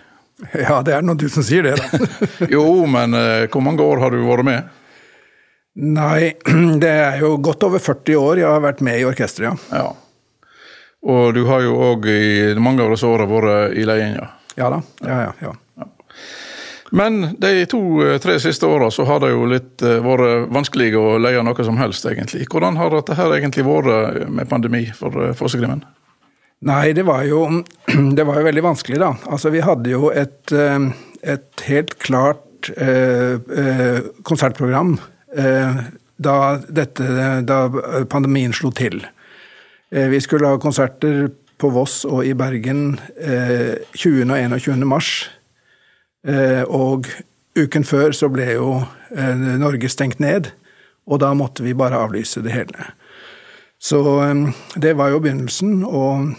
Ja, 0.52 0.82
det 0.84 0.92
er 0.92 1.04
noen 1.06 1.20
du 1.20 1.30
som 1.32 1.44
sier 1.46 1.64
det, 1.64 1.78
da. 1.80 2.00
jo, 2.56 2.66
men 2.92 3.16
eh, 3.16 3.48
hvor 3.48 3.64
mange 3.64 3.84
år 3.84 4.04
har 4.04 4.12
du 4.12 4.20
vært 4.26 4.48
med? 4.50 4.72
Nei, 5.80 6.34
det 6.84 6.92
er 6.92 7.20
jo 7.24 7.36
godt 7.40 7.64
over 7.68 7.80
40 7.80 8.20
år 8.20 8.44
jeg 8.44 8.50
har 8.52 8.64
vært 8.68 8.84
med 8.84 9.00
i 9.00 9.06
orkesteret, 9.08 9.68
ja. 9.72 9.84
ja. 9.84 10.50
Og 11.06 11.30
du 11.36 11.46
har 11.48 11.64
jo 11.64 11.76
òg 11.92 12.08
i 12.10 12.56
mange 12.60 12.84
av 12.84 12.92
disse 12.92 13.08
åra 13.08 13.24
vært 13.30 13.78
i 13.78 13.84
ledelsen? 13.86 14.34
Ja 14.56 14.68
da. 14.72 14.80
Ja, 15.04 15.22
ja, 15.28 15.32
ja. 15.44 15.60
Men 16.94 17.32
de 17.42 17.64
to-tre 17.70 18.36
siste 18.42 18.68
åra 18.68 18.90
så 18.94 19.06
har 19.08 19.20
det 19.24 19.32
jo 19.32 19.48
litt 19.50 19.82
uh, 19.82 19.98
vært 20.04 20.52
vanskelig 20.54 20.92
å 20.98 21.16
leie 21.18 21.42
noe 21.42 21.66
som 21.66 21.80
helst, 21.80 22.06
egentlig. 22.06 22.46
Hvordan 22.52 22.78
har 22.78 22.94
dette 22.94 23.16
her 23.18 23.34
egentlig 23.34 23.66
vært 23.66 24.26
med 24.30 24.48
pandemi 24.50 24.84
for 24.94 25.34
Fossegrimen? 25.38 25.82
Nei, 26.66 26.94
det 26.96 27.04
var, 27.08 27.26
jo, 27.28 27.42
det 28.16 28.24
var 28.26 28.40
jo 28.40 28.46
veldig 28.48 28.64
vanskelig, 28.64 29.00
da. 29.02 29.12
Altså, 29.26 29.52
vi 29.54 29.64
hadde 29.64 29.92
jo 29.92 30.12
et, 30.14 30.54
et 30.54 31.68
helt 31.68 31.98
klart 32.02 32.42
konsertprogram 34.26 34.96
da, 36.16 36.36
dette, 36.72 37.04
da 37.46 37.58
pandemien 38.10 38.54
slo 38.56 38.72
til. 38.74 39.04
Eh, 39.90 40.08
vi 40.08 40.20
skulle 40.20 40.46
ha 40.46 40.58
konserter 40.58 41.28
på 41.56 41.70
Voss 41.72 42.04
og 42.08 42.24
i 42.26 42.34
Bergen 42.36 42.98
20. 43.94 44.30
Eh, 44.32 44.52
og 44.52 44.60
21. 44.60 44.86
mars. 44.88 45.30
Eh, 46.26 46.62
og 46.66 47.06
uken 47.56 47.86
før 47.86 48.14
så 48.16 48.28
ble 48.32 48.48
jo 48.56 48.70
Norge 49.16 49.88
stengt 49.88 50.18
ned, 50.20 50.50
og 51.06 51.20
da 51.22 51.30
måtte 51.38 51.62
vi 51.64 51.76
bare 51.78 52.00
avlyse 52.02 52.42
det 52.44 52.52
hele. 52.52 52.88
Så 53.78 54.00
det 54.82 54.96
var 54.98 55.12
jo 55.12 55.20
begynnelsen, 55.22 55.84
og 55.86 56.34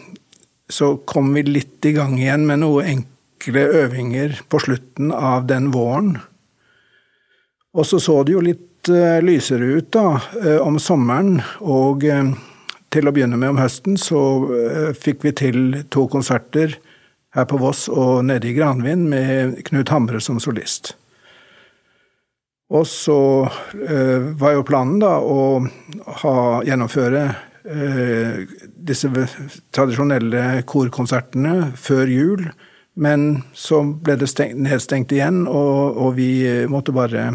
så 0.69 0.97
kom 1.07 1.31
vi 1.33 1.45
litt 1.47 1.85
i 1.87 1.93
gang 1.95 2.17
igjen 2.19 2.43
med 2.49 2.61
noen 2.61 2.89
enkle 2.91 3.63
øvinger 3.79 4.41
på 4.51 4.59
slutten 4.65 5.13
av 5.15 5.47
den 5.49 5.71
våren. 5.73 6.17
Og 7.73 7.87
så 7.87 8.01
så 8.03 8.19
det 8.27 8.35
jo 8.35 8.43
litt 8.43 8.91
lysere 9.23 9.79
ut 9.79 9.89
da, 9.95 10.19
om 10.59 10.77
sommeren. 10.81 11.39
Og 11.63 12.03
til 12.91 13.07
å 13.07 13.15
begynne 13.15 13.39
med 13.39 13.55
om 13.55 13.61
høsten 13.61 13.97
så 14.01 14.21
fikk 14.97 15.23
vi 15.23 15.33
til 15.39 15.79
to 15.93 16.05
konserter 16.11 16.75
her 17.37 17.47
på 17.49 17.59
Voss 17.61 17.85
og 17.93 18.25
nede 18.27 18.49
i 18.49 18.55
Granvin 18.57 19.07
med 19.11 19.59
Knut 19.67 19.91
Hamre 19.93 20.21
som 20.23 20.41
solist. 20.43 20.95
Og 22.67 22.83
så 22.89 23.19
var 24.41 24.57
jo 24.57 24.65
planen 24.67 24.97
da 24.99 25.13
å 25.23 25.61
ha, 26.19 26.33
gjennomføre 26.67 27.21
disse 28.89 29.07
tradisjonelle 29.71 30.65
korkonsertene 30.67 31.69
før 31.79 32.11
jul. 32.11 32.43
Men 32.99 33.45
så 33.55 33.85
ble 33.87 34.17
det 34.19 34.27
stengt, 34.27 34.59
nedstengt 34.67 35.15
igjen, 35.15 35.45
og, 35.47 35.95
og 35.95 36.17
vi 36.19 36.31
måtte 36.67 36.91
bare 36.91 37.29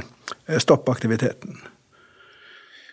Eh, 0.47 0.59
stoppe 0.59 0.93
aktiviteten. 0.93 1.57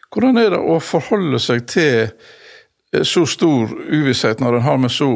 Hvordan 0.09 0.37
er 0.41 0.53
det 0.53 0.59
å 0.59 0.79
forholde 0.81 1.39
seg 1.41 1.65
til 1.69 2.09
eh, 2.09 3.03
så 3.05 3.25
stor 3.29 3.71
uvisshet 3.89 4.41
når 4.41 4.59
en 4.59 4.65
har 4.65 4.79
med 4.81 4.93
så 4.93 5.11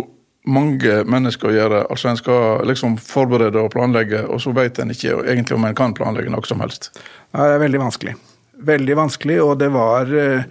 mange 0.46 1.02
mennesker 1.08 1.50
å 1.50 1.56
gjøre? 1.56 1.82
Altså 1.90 2.12
En 2.12 2.20
skal 2.20 2.64
liksom 2.68 2.98
forberede 3.02 3.62
og 3.62 3.72
planlegge, 3.76 4.26
og 4.28 4.42
så 4.44 4.54
vet 4.56 4.80
en 4.80 4.94
ikke 4.94 5.22
egentlig 5.24 5.58
om 5.58 5.68
en 5.68 5.78
kan 5.78 5.96
planlegge 5.98 6.34
noe 6.34 6.46
som 6.48 6.64
helst. 6.64 6.92
Nei, 7.34 7.48
det 7.48 7.58
er 7.58 7.66
veldig 7.66 7.84
vanskelig. 7.86 8.16
Veldig 8.64 8.98
vanskelig, 9.00 9.40
og 9.44 9.58
det 9.60 9.70
var, 9.74 10.12
eh, 10.14 10.44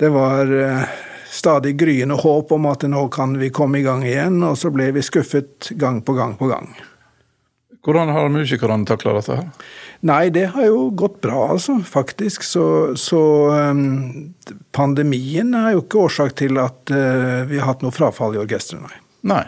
det 0.00 0.10
var 0.12 0.50
stadig 1.34 1.76
gryende 1.76 2.14
håp 2.14 2.52
om 2.52 2.66
at 2.70 2.82
nå 2.86 3.08
kan 3.08 3.38
vi 3.38 3.50
komme 3.50 3.80
i 3.80 3.86
gang 3.86 4.04
igjen, 4.06 4.42
og 4.46 4.58
så 4.58 4.70
ble 4.74 4.92
vi 4.94 5.02
skuffet 5.02 5.72
gang 5.80 6.02
på 6.02 6.14
gang 6.14 6.36
på 6.38 6.50
gang. 6.50 6.70
Hvordan 7.84 8.12
har 8.16 8.30
musikerne 8.32 8.86
takla 8.88 9.12
dette? 9.18 9.36
her? 9.36 9.72
Nei, 10.08 10.28
det 10.32 10.46
har 10.54 10.66
jo 10.68 10.86
gått 10.96 11.20
bra, 11.24 11.50
altså, 11.52 11.78
faktisk. 11.84 12.44
Så, 12.44 12.64
så 13.00 13.20
um, 13.52 14.34
pandemien 14.72 15.52
er 15.56 15.74
jo 15.74 15.84
ikke 15.84 16.06
årsak 16.06 16.34
til 16.40 16.60
at 16.60 16.92
uh, 16.92 17.44
vi 17.48 17.60
har 17.60 17.70
hatt 17.70 17.84
noe 17.84 17.94
frafall 17.94 18.36
i 18.36 18.40
orkesteret, 18.40 18.84
nei. 18.84 19.02
nei. 19.34 19.44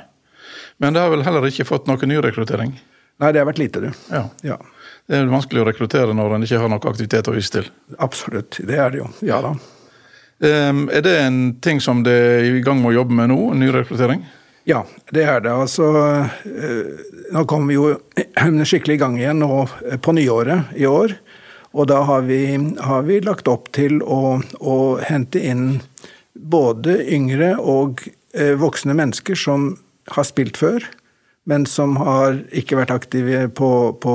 Men 0.80 0.96
det 0.96 1.04
har 1.04 1.12
vel 1.12 1.24
heller 1.24 1.48
ikke 1.48 1.64
fått 1.68 1.88
noe 1.88 2.08
nyrekruttering? 2.08 2.76
Nei, 3.16 3.32
det 3.32 3.40
har 3.40 3.48
vært 3.48 3.62
lite, 3.62 3.80
du. 3.80 3.88
Ja. 4.12 4.26
ja. 4.44 4.58
Det 5.08 5.16
er 5.16 5.28
vanskelig 5.30 5.62
å 5.62 5.68
rekruttere 5.70 6.16
når 6.16 6.36
en 6.36 6.44
ikke 6.44 6.60
har 6.60 6.72
noe 6.72 6.90
aktivitet 6.92 7.30
å 7.32 7.36
vise 7.36 7.54
til? 7.54 7.70
Absolutt, 8.04 8.60
det 8.68 8.76
er 8.76 8.92
det 8.92 9.00
jo. 9.00 9.08
Ja 9.24 9.40
da. 9.44 9.54
Um, 10.36 10.82
er 10.92 11.00
det 11.00 11.14
en 11.22 11.38
ting 11.64 11.80
som 11.80 12.02
det 12.04 12.12
er 12.12 12.50
i 12.50 12.64
gang 12.64 12.82
med 12.82 12.92
å 12.92 12.98
jobbe 12.98 13.16
med 13.16 13.30
nå, 13.32 13.38
nyrekruttering? 13.56 14.26
Ja, 14.66 14.80
det 15.14 15.22
er 15.22 15.40
det. 15.40 15.52
Altså, 15.54 15.86
eh, 16.42 16.86
nå 17.30 17.44
kommer 17.46 17.70
vi 17.70 17.76
jo 17.76 18.64
skikkelig 18.66 18.96
i 18.96 18.98
gang 18.98 19.14
igjen 19.20 19.38
nå 19.38 19.60
eh, 19.86 19.94
på 20.02 20.16
nyåret 20.16 20.74
i 20.74 20.88
år. 20.90 21.14
Og 21.76 21.86
da 21.86 22.00
har 22.08 22.26
vi, 22.26 22.40
har 22.82 23.06
vi 23.06 23.20
lagt 23.22 23.46
opp 23.46 23.70
til 23.76 24.00
å, 24.02 24.40
å, 24.58 24.76
hente 25.06 25.38
inn 25.38 25.84
både 26.34 26.98
yngre 27.14 27.52
og 27.62 28.02
eh, 28.34 28.56
voksne 28.58 28.96
mennesker 28.98 29.38
som 29.38 29.76
har 30.16 30.26
spilt 30.26 30.58
før, 30.58 30.82
men 31.46 31.62
som 31.70 31.94
har 32.02 32.40
ikke 32.50 32.80
vært 32.80 32.96
aktive 32.96 33.46
på, 33.54 33.70
på, 34.02 34.14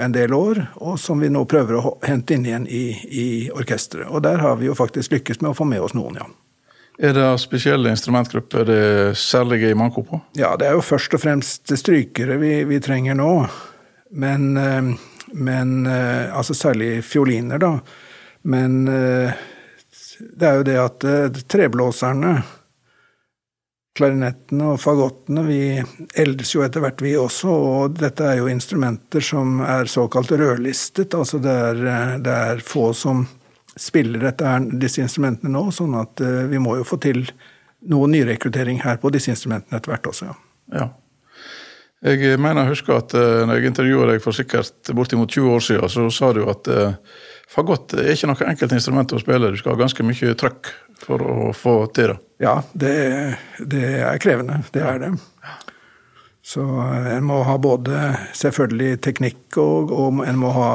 en 0.00 0.16
del 0.16 0.32
år, 0.32 0.64
og 0.80 0.96
som 1.02 1.20
vi 1.20 1.28
nå 1.28 1.44
prøver 1.44 1.76
å 1.76 1.98
hente 2.08 2.38
inn 2.38 2.48
igjen 2.48 2.64
i, 2.72 2.86
i 3.04 3.26
orkesteret. 3.52 4.08
Og 4.08 4.24
der 4.24 4.40
har 4.40 4.56
vi 4.62 4.72
jo 4.72 4.78
faktisk 4.78 5.12
lykkes 5.12 5.42
med 5.42 5.52
å 5.52 5.58
få 5.60 5.68
med 5.68 5.84
oss 5.84 5.98
noen, 5.98 6.22
ja. 6.24 6.30
Er 7.00 7.14
det 7.16 7.26
spesielle 7.40 7.94
instrumentgrupper 7.94 8.66
det 8.68 8.76
er 8.76 9.14
særlige 9.16 9.70
i 9.72 9.76
manko 9.78 10.02
på? 10.04 10.18
Ja, 10.36 10.52
det 10.60 10.68
er 10.68 10.76
jo 10.76 10.84
først 10.84 11.14
og 11.16 11.22
fremst 11.22 11.72
strykere 11.80 12.36
vi, 12.40 12.52
vi 12.68 12.80
trenger 12.84 13.16
nå. 13.16 13.32
Men, 14.10 14.56
eh, 14.56 14.90
men, 15.32 15.86
eh, 15.86 16.36
Altså 16.36 16.54
særlig 16.54 17.04
fioliner, 17.04 17.58
da. 17.58 17.78
Men 18.42 18.88
eh, 18.88 19.32
det 20.20 20.46
er 20.46 20.56
jo 20.58 20.66
det 20.68 20.76
at 20.76 21.04
treblåserne, 21.48 22.34
klarinettene 23.96 24.74
og 24.74 24.80
fagottene, 24.80 25.44
vi 25.48 25.60
eldes 26.20 26.52
jo 26.54 26.64
etter 26.66 26.84
hvert, 26.84 27.00
vi 27.00 27.16
også. 27.16 27.48
Og 27.48 27.96
dette 27.96 28.28
er 28.28 28.42
jo 28.42 28.50
instrumenter 28.52 29.24
som 29.24 29.62
er 29.64 29.88
såkalt 29.88 30.36
rødlistet. 30.36 31.16
Altså 31.16 31.40
det 31.40 31.56
er, 31.70 32.18
det 32.20 32.36
er 32.52 32.64
få 32.64 32.90
som 32.92 33.24
spiller 33.78 34.22
dette, 34.30 34.56
disse 34.80 35.02
instrumentene 35.04 35.52
nå, 35.52 35.66
sånn 35.74 35.96
at 36.00 36.22
uh, 36.24 36.44
vi 36.50 36.60
må 36.62 36.76
jo 36.80 36.86
få 36.86 37.00
til 37.02 37.24
noe 37.90 38.08
nyrekruttering 38.12 38.82
her 38.84 39.00
på 39.02 39.12
disse 39.14 39.32
instrumentene 39.32 39.78
etter 39.78 39.94
hvert 39.94 40.10
også. 40.12 40.32
ja. 40.32 40.40
ja. 40.80 40.90
Jeg 42.00 42.38
mener 42.40 42.64
jeg 42.64 42.72
husker 42.78 42.94
at 42.96 43.12
uh, 43.12 43.42
når 43.44 43.58
jeg 43.58 43.68
intervjuet 43.74 44.08
deg 44.08 44.22
for 44.24 44.32
sikkert 44.32 44.88
bortimot 44.96 45.28
20 45.28 45.50
år 45.52 45.64
siden, 45.66 45.90
så 45.92 46.06
sa 46.08 46.30
du 46.32 46.46
at 46.48 46.70
fagott 47.50 47.92
er 47.98 48.14
ikke 48.14 48.30
noe 48.30 48.46
enkelt 48.48 48.72
instrument 48.72 49.12
å 49.12 49.20
spille. 49.20 49.50
Du 49.52 49.60
skal 49.60 49.74
ha 49.74 49.82
ganske 49.82 50.06
mye 50.08 50.32
trøkk 50.40 50.70
for 51.00 51.20
å 51.20 51.50
få 51.56 51.74
til 51.92 52.14
det. 52.14 52.16
Ja, 52.40 52.54
det, 52.72 52.94
det 53.60 53.84
er 54.00 54.22
krevende. 54.22 54.62
Det 54.72 54.80
er 54.80 55.02
det. 55.02 55.12
Så 56.50 56.62
eh, 56.62 57.16
en 57.16 57.24
må 57.24 57.42
ha 57.46 57.54
både 57.62 57.98
selvfølgelig 58.34 58.98
teknikk, 59.06 59.56
og, 59.62 59.92
og 59.94 60.22
en 60.26 60.38
må 60.40 60.50
ha 60.56 60.70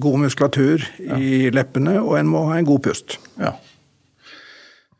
god 0.00 0.22
muskulatur 0.22 0.86
ja. 1.04 1.18
i 1.20 1.50
leppene, 1.52 1.98
og 2.00 2.14
en 2.16 2.30
må 2.32 2.46
ha 2.48 2.56
en 2.56 2.68
god 2.68 2.80
pust. 2.86 3.18
Ja. 3.36 3.50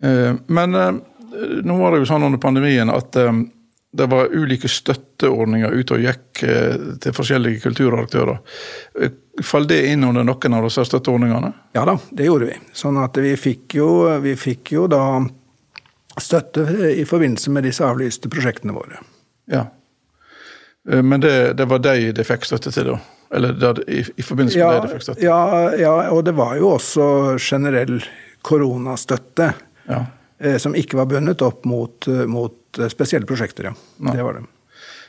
Eh, 0.04 0.34
men 0.52 0.76
eh, 0.76 0.98
nå 1.64 1.76
var 1.80 1.94
det 1.94 2.02
jo 2.02 2.08
sånn 2.10 2.26
under 2.28 2.42
pandemien 2.42 2.92
at 2.92 3.16
det 3.96 4.08
var 4.12 4.28
ulike 4.36 4.68
støtteordninger 4.68 5.72
ute 5.72 5.96
og 5.96 6.04
gikk 6.04 6.42
til 7.00 7.16
forskjellige 7.16 7.62
kulturaktører. 7.64 8.42
Falt 9.44 9.70
det 9.70 9.80
inn 9.94 10.04
under 10.04 10.24
noen 10.28 10.56
av 10.58 10.68
disse 10.68 10.84
støtteordningene? 10.90 11.50
Ja 11.76 11.86
da, 11.88 11.96
det 12.12 12.28
gjorde 12.28 12.50
vi. 12.50 12.58
Sånn 12.76 13.00
at 13.00 13.16
vi 13.20 13.32
fikk 13.40 13.78
jo, 13.78 13.88
vi 14.20 14.36
fikk 14.36 14.74
jo 14.76 14.84
da 14.92 15.02
støtte 16.20 16.92
i 16.92 17.08
forbindelse 17.08 17.56
med 17.56 17.68
disse 17.68 17.84
avlyste 17.84 18.32
prosjektene 18.32 18.76
våre. 18.76 19.00
Ja. 19.48 19.64
Eh, 20.90 21.02
men 21.02 21.20
det, 21.20 21.52
det 21.58 21.68
var 21.70 21.78
de 21.84 22.12
de 22.16 22.26
fikk 22.26 22.48
støtte 22.48 22.72
til, 22.74 22.92
da? 22.94 22.98
Eller 23.34 23.56
det, 23.58 23.86
i, 23.90 24.04
i, 24.16 24.22
forbindelse 24.22 24.58
med 24.58 24.66
ja, 24.66 24.74
det 24.74 24.86
de 24.86 24.94
fikk 24.94 25.06
støtte? 25.08 25.24
Ja, 25.26 25.40
ja, 25.80 25.94
og 26.14 26.24
det 26.24 26.36
var 26.38 26.56
jo 26.60 26.76
også 26.76 27.06
generell 27.42 27.98
koronastøtte. 28.46 29.52
Ja. 29.86 30.04
Eh, 30.38 30.58
som 30.62 30.76
ikke 30.76 30.98
var 31.00 31.08
bundet 31.10 31.42
opp 31.42 31.64
mot, 31.64 32.08
eh, 32.08 32.26
mot 32.30 32.82
spesielle 32.92 33.26
prosjekter, 33.26 33.70
ja. 33.70 33.74
Nei. 34.04 34.16
Det 34.16 34.26
var 34.26 34.38
det. 34.38 34.46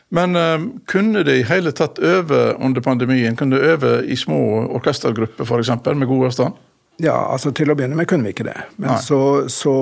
Men 0.09 0.35
uh, 0.39 0.61
kunne 0.87 1.19
de 1.27 1.33
i 1.41 1.43
hele 1.43 1.73
tatt 1.75 1.99
øve 1.99 2.53
under 2.63 2.81
pandemien? 2.81 3.35
Kunne 3.35 3.57
de 3.57 3.73
øve 3.73 4.05
i 4.07 4.15
små 4.15 4.39
orkestergrupper 4.79 5.43
f.eks., 5.43 5.69
med 5.85 6.07
god 6.07 6.29
avstand? 6.29 6.61
Ja, 7.03 7.17
altså 7.33 7.51
til 7.51 7.69
å 7.69 7.75
begynne 7.77 7.97
med 7.99 8.07
kunne 8.09 8.25
vi 8.25 8.31
ikke 8.33 8.47
det. 8.47 8.55
Men 8.81 8.95
så, 9.03 9.19
så, 9.51 9.75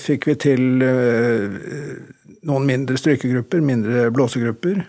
fikk 0.00 0.30
vi 0.30 0.34
til 0.46 0.80
uh, 0.80 1.60
noen 2.48 2.64
mindre 2.66 2.96
strykegrupper, 2.98 3.60
mindre 3.60 4.08
blåsegrupper. 4.16 4.80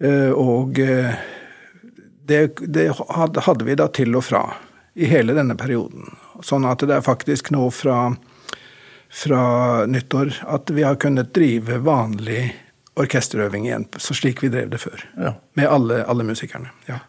Eh, 0.00 0.30
og 0.30 0.78
eh, 0.78 1.14
det, 2.24 2.48
det, 2.60 2.92
hadde 3.40 3.64
vi 3.64 3.74
da 3.74 3.88
til 3.88 4.16
og 4.16 4.24
fra 4.24 4.44
i 4.94 5.08
hele 5.10 5.34
denne 5.34 5.56
perioden. 5.58 6.06
Sånn 6.44 6.66
at 6.68 6.82
det 6.86 6.94
er 6.98 7.04
faktisk 7.06 7.50
nå 7.54 7.68
fra, 7.74 8.12
fra 9.10 9.42
nyttår 9.90 10.40
at 10.46 10.70
vi 10.74 10.86
har 10.86 10.98
kunnet 11.02 11.34
drive 11.34 11.80
vanlig 11.82 12.48
orkesterøving 12.98 13.68
igjen, 13.68 13.86
så 13.98 14.14
slik 14.14 14.42
vi 14.42 14.50
drev 14.50 14.72
det 14.72 14.82
før. 14.82 15.04
Ja. 15.18 15.36
Med 15.58 15.70
alle, 15.70 16.02
alle 16.04 16.26
musikerne. 16.26 16.74
ja. 16.90 17.02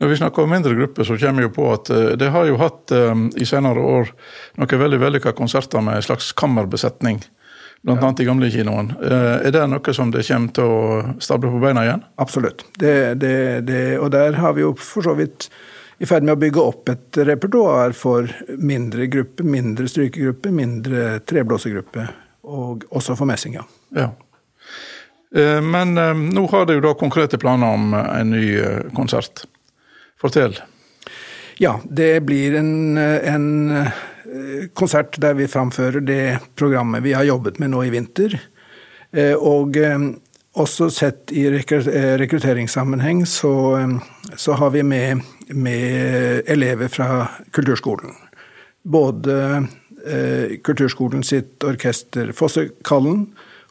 Når 0.00 0.08
vi 0.08 0.16
snakker 0.16 0.46
om 0.46 0.48
mindre 0.48 0.72
grupper, 0.72 1.04
så 1.04 1.18
kommer 1.20 1.44
vi 1.44 1.50
på 1.52 1.66
at 1.74 1.90
eh, 1.92 2.14
det 2.16 2.30
har 2.32 2.46
jo 2.48 2.56
hatt 2.56 2.94
i 3.36 3.44
senere 3.44 3.82
år 3.84 4.08
noen 4.56 4.80
veldig 4.80 5.00
vellykka 5.02 5.34
konserter 5.36 5.84
med 5.84 5.98
en 5.98 6.06
slags 6.06 6.30
kammerbesetning 6.32 7.20
blant 7.82 8.02
annet 8.02 8.20
i 8.20 8.24
gamlekinoen. 8.24 8.88
kinoen. 8.88 9.42
er 9.44 9.50
det 9.50 9.66
noe 9.72 9.94
som 9.94 10.10
det 10.12 10.24
kommer 10.28 10.54
til 10.54 10.64
å 10.64 11.18
stable 11.22 11.50
på 11.52 11.60
beina 11.62 11.84
igjen? 11.86 12.02
Absolutt. 12.20 12.64
Det, 12.78 13.14
det, 13.20 13.60
det, 13.68 13.98
og 13.98 14.10
der 14.12 14.36
har 14.40 14.56
vi 14.56 14.64
jo 14.66 14.74
for 14.76 15.06
så 15.06 15.14
vidt 15.16 15.48
i 16.00 16.08
ferd 16.08 16.24
med 16.24 16.34
å 16.36 16.40
bygge 16.40 16.64
opp 16.64 16.88
et 16.92 17.20
repertoar 17.28 17.92
for 17.96 18.28
mindre 18.56 19.06
grupper, 19.12 19.44
mindre 19.44 19.88
strykegrupper, 19.88 20.52
mindre 20.56 21.06
treblåsegrupper, 21.28 22.12
og 22.48 22.84
også 22.88 23.16
for 23.18 23.28
messinga. 23.28 23.64
Ja. 23.96 24.10
Eh, 25.36 25.60
men 25.60 25.96
eh, 26.00 26.24
nå 26.36 26.46
har 26.52 26.68
dere 26.68 26.80
jo 26.80 26.86
da 26.88 26.94
konkrete 27.00 27.40
planer 27.40 27.76
om 27.76 27.96
en 27.96 28.32
ny 28.32 28.46
konsert. 28.96 29.44
Fortell. 30.20 30.56
Ja, 31.60 31.78
det 31.84 32.14
blir 32.24 32.56
en, 32.56 32.96
en 32.96 33.48
Eh, 33.80 33.92
konsert 34.74 35.18
der 35.22 35.36
vi 35.38 35.48
framfører 35.50 36.04
det 36.04 36.24
programmet 36.58 37.04
vi 37.04 37.14
har 37.16 37.28
jobbet 37.28 37.60
med 37.60 37.72
nå 37.72 37.84
i 37.86 37.92
vinter. 37.94 38.36
Eh, 39.12 39.34
og 39.34 39.76
eh, 39.76 39.98
også 40.60 40.90
sett 40.94 41.32
i 41.34 41.46
rekrutteringssammenheng 41.50 43.24
så, 43.26 43.52
så 44.36 44.56
har 44.58 44.72
vi 44.74 44.82
med, 44.82 45.22
med, 45.54 46.42
elever 46.50 46.90
fra 46.90 47.26
kulturskolen. 47.54 48.16
Både 48.82 49.66
Kulturskolen 50.64 51.20
sitt 51.28 51.60
orkester 51.68 52.30
Fossekallen 52.32 53.26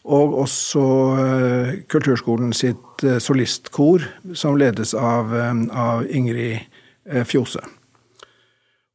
Og 0.09 0.35
også 0.41 0.83
eh, 1.19 1.71
kulturskolen 1.91 2.53
sitt 2.55 3.03
eh, 3.03 3.19
solistkor, 3.21 4.05
som 4.33 4.57
ledes 4.57 4.93
av, 4.97 5.35
eh, 5.35 5.51
av 5.75 6.05
Ingrid 6.07 6.61
eh, 7.05 7.25
Fjose. 7.27 7.61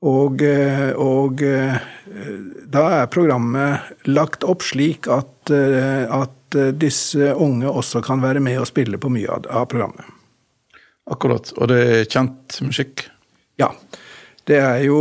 Og, 0.05 0.43
eh, 0.45 0.91
og 1.01 1.41
eh, 1.43 1.77
da 2.69 2.85
er 3.01 3.13
programmet 3.13 4.09
lagt 4.11 4.45
opp 4.45 4.65
slik 4.67 5.09
at, 5.09 5.53
eh, 5.55 6.05
at 6.05 6.59
disse 6.79 7.33
unge 7.41 7.71
også 7.71 8.03
kan 8.05 8.21
være 8.23 8.43
med 8.45 8.61
og 8.61 8.69
spille 8.69 9.01
på 9.01 9.11
mye 9.11 9.41
av, 9.49 9.65
programmet. 9.73 10.05
Akkurat. 11.11 11.51
Og 11.57 11.71
det 11.73 11.81
er 11.85 12.05
kjent 12.09 12.61
musikk? 12.65 13.07
Ja. 13.61 13.73
Det 14.45 14.61
er 14.61 14.85
jo 14.85 15.01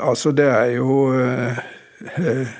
Altså, 0.00 0.34
det 0.36 0.46
er 0.52 0.76
jo 0.76 1.08
eh, 1.16 2.52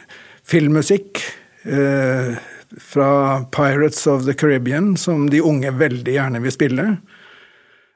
filmmusikk 0.49 1.21
eh, 1.69 2.35
fra 2.81 3.45
Pirates 3.53 4.07
of 4.07 4.25
the 4.25 4.35
Caribbean, 4.35 4.97
som 4.97 5.29
de 5.31 5.43
unge 5.45 5.71
veldig 5.77 6.15
gjerne 6.15 6.41
vil 6.41 6.55
spille. 6.55 6.87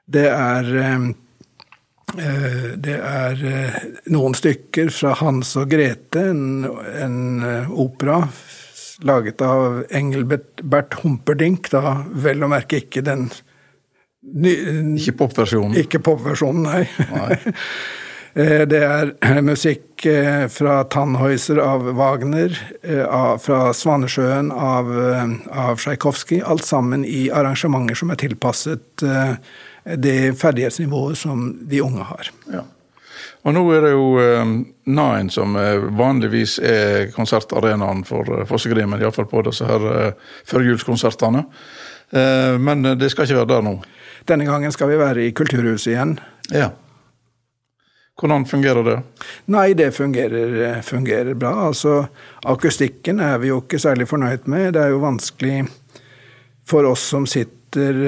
Det 0.07 0.27
er 0.29 0.69
eh, 0.83 1.07
det 2.15 2.95
er 3.03 3.41
eh, 3.51 3.79
noen 4.15 4.37
stykker 4.39 4.93
fra 4.95 5.17
Hans 5.19 5.57
og 5.59 5.67
Grete, 5.73 6.23
en, 6.31 6.63
en 7.03 7.19
eh, 7.43 7.73
opera 7.75 8.21
laget 9.05 9.43
av 9.45 9.83
Engelbert 9.91 10.63
Bert 10.63 10.95
Humperdinck, 11.03 11.69
da 11.75 11.99
vel 12.15 12.47
å 12.47 12.49
merke 12.49 12.79
ikke 12.81 13.03
den 13.05 13.27
ny, 14.23 14.55
Ikke 15.03 15.17
popversjonen? 15.19 15.77
ikke 15.83 16.01
popversjonen, 16.07 16.67
nei. 16.71 16.85
Nei. 17.13 17.39
Eh, 18.37 18.67
Det 18.69 18.83
er 18.85 19.15
eh, 19.25 19.39
musikk 19.41 20.05
eh, 20.05 20.43
fra 20.53 20.83
Tannhäuser 20.93 21.57
av 21.57 21.87
Wagner, 21.97 22.53
eh, 22.85 23.07
fra 23.41 23.71
Svanesjøen 23.73 24.51
av, 24.53 24.91
eh, 24.93 25.23
av 25.57 25.79
Tsjajkovskij. 25.81 26.43
Alt 26.45 26.67
sammen 26.69 27.07
i 27.09 27.31
arrangementer 27.33 27.97
som 27.97 28.13
er 28.13 28.21
tilpasset 28.21 29.07
eh, 29.09 29.39
det 29.95 30.35
ferdighetsnivået 30.41 31.19
som 31.19 31.53
de 31.63 31.83
unge 31.83 32.03
har. 32.03 32.31
Ja. 32.53 32.65
Og 33.47 33.55
nå 33.55 33.63
er 33.77 33.85
det 33.85 33.93
jo 33.93 34.07
eh, 34.19 34.49
Nine 34.91 35.31
som 35.31 35.55
eh, 35.61 35.85
vanligvis 35.99 36.59
er 36.59 37.13
konsertarenaen 37.15 38.03
for 38.07 38.27
eh, 38.33 38.47
Fossegrimen, 38.49 38.99
iallfall 39.03 39.29
på 39.31 39.45
disse 39.47 39.69
her 39.69 39.85
eh, 39.93 40.33
førjulskonsertene. 40.51 41.45
Eh, 42.11 42.57
men 42.59 42.83
det 42.99 43.13
skal 43.13 43.29
ikke 43.29 43.39
være 43.43 43.53
der 43.55 43.69
nå. 43.69 43.77
Denne 44.27 44.49
gangen 44.49 44.75
skal 44.75 44.91
vi 44.91 44.99
være 44.99 45.29
i 45.29 45.35
Kulturhuset 45.37 45.93
igjen. 45.93 46.17
Ja. 46.51 46.73
Hvordan 48.19 48.47
fungerer 48.49 48.83
det? 48.83 48.97
Nei, 49.53 49.69
det 49.79 49.93
fungerer, 49.95 50.81
fungerer 50.83 51.37
bra. 51.39 51.53
Altså, 51.69 52.01
akustikken 52.49 53.21
er 53.21 53.39
vi 53.43 53.53
jo 53.53 53.61
ikke 53.63 53.79
særlig 53.79 54.09
fornøyd 54.11 54.49
med. 54.51 54.73
Det 54.75 54.83
er 54.83 54.95
jo 54.95 55.03
vanskelig 55.05 55.67
for 56.67 56.89
oss 56.89 57.05
som 57.13 57.29
sitter 57.31 58.01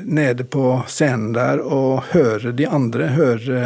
nede 0.00 0.44
på 0.44 0.82
scenen 0.88 1.32
der 1.36 1.60
og 1.62 2.12
høre 2.12 2.52
de 2.56 2.68
andre, 2.68 3.10
høre 3.16 3.64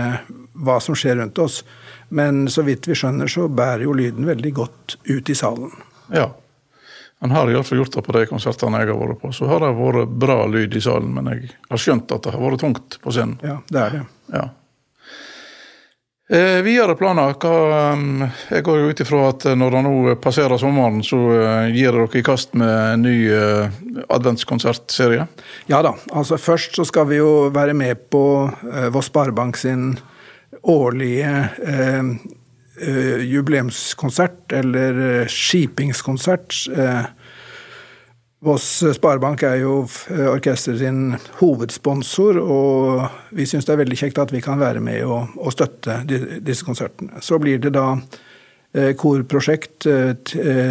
hva 0.56 0.78
som 0.80 0.96
skjer 0.98 1.20
rundt 1.20 1.38
oss. 1.38 1.62
Men 2.08 2.46
så 2.50 2.62
vidt 2.66 2.88
vi 2.88 2.96
skjønner, 2.98 3.30
så 3.30 3.48
bærer 3.48 3.86
jo 3.86 3.94
lyden 3.96 4.26
veldig 4.26 4.52
godt 4.54 4.96
ut 5.04 5.30
i 5.30 5.34
salen. 5.34 5.72
Ja. 6.14 6.30
Han 7.24 7.32
har 7.32 7.50
iallfall 7.50 7.80
gjort 7.80 7.96
det 7.96 8.04
på 8.04 8.14
de 8.14 8.26
konsertene 8.28 8.82
jeg 8.82 8.92
har 8.92 9.00
vært 9.00 9.22
på. 9.22 9.32
Så 9.32 9.48
har 9.48 9.64
det 9.64 9.72
vært 9.78 10.12
bra 10.20 10.42
lyd 10.50 10.76
i 10.76 10.82
salen, 10.84 11.14
men 11.16 11.30
jeg 11.32 11.50
har 11.70 11.80
skjønt 11.80 12.12
at 12.12 12.26
det 12.26 12.34
har 12.34 12.44
vært 12.44 12.62
tungt 12.62 12.98
på 13.02 13.14
scenen. 13.14 13.38
Ja, 13.42 13.56
det 13.72 13.82
er 13.82 13.96
det. 13.96 14.02
Ja. 14.34 14.44
Eh, 16.28 16.58
videre 16.66 16.96
planer? 16.98 17.36
Hva, 17.38 17.92
um, 17.94 18.24
jeg 18.50 18.64
går 18.66 18.80
jo 18.80 18.86
ut 18.90 19.00
ifra 19.04 19.28
at 19.30 19.44
når 19.54 19.76
det 19.76 19.82
nå 19.86 20.14
passerer 20.18 20.58
sommeren, 20.58 20.98
så 21.06 21.20
eh, 21.36 21.68
gir 21.70 21.94
dere 21.94 22.18
i 22.18 22.22
kast 22.26 22.56
med 22.58 22.72
en 22.96 23.04
ny 23.06 23.14
eh, 23.30 23.76
adventskonsertserie? 24.10 25.28
Ja 25.70 25.84
da. 25.86 25.94
altså 26.10 26.34
Først 26.42 26.74
så 26.80 26.86
skal 26.88 27.06
vi 27.12 27.20
jo 27.20 27.46
være 27.54 27.76
med 27.78 28.08
på 28.10 28.24
eh, 28.50 28.88
Voss 28.90 29.12
Sparebank 29.12 29.60
sin 29.60 29.92
årlige 30.66 31.30
eh, 31.62 32.10
eh, 32.82 33.22
jubileumskonsert, 33.22 34.50
eller 34.58 34.98
eh, 35.06 35.30
skipingskonsert. 35.30 36.58
Eh, 36.74 37.06
Voss 38.46 38.84
Sparebank 38.94 39.42
er 39.42 39.56
jo 39.64 39.80
eh, 40.14 40.28
orkesteret 40.30 40.78
sin 40.78 41.16
hovedsponsor, 41.40 42.38
og 42.38 43.34
vi 43.34 43.46
syns 43.48 43.66
det 43.66 43.74
er 43.74 43.80
veldig 43.80 43.98
kjekt 43.98 44.20
at 44.22 44.30
vi 44.34 44.42
kan 44.44 44.60
være 44.60 44.82
med 44.84 45.02
og, 45.02 45.32
og 45.34 45.54
støtte 45.54 45.98
disse 46.06 46.66
konsertene. 46.66 47.18
Så 47.26 47.40
blir 47.42 47.58
det 47.64 47.72
da 47.74 47.96
eh, 48.70 48.92
korprosjekt 48.98 49.88
eh, 49.90 50.12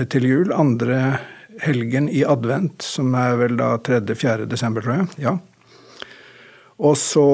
til 0.08 0.30
jul, 0.30 0.54
andre 0.56 1.18
helgen 1.66 2.08
i 2.08 2.24
advent, 2.28 2.80
som 2.84 3.12
er 3.20 3.36
vel 3.44 3.60
da 3.60 3.74
3.-4. 3.84 4.48
desember, 4.48 4.86
tror 4.86 5.02
jeg. 5.02 5.10
Ja. 5.26 5.36
Og 6.80 6.96
så 7.00 7.28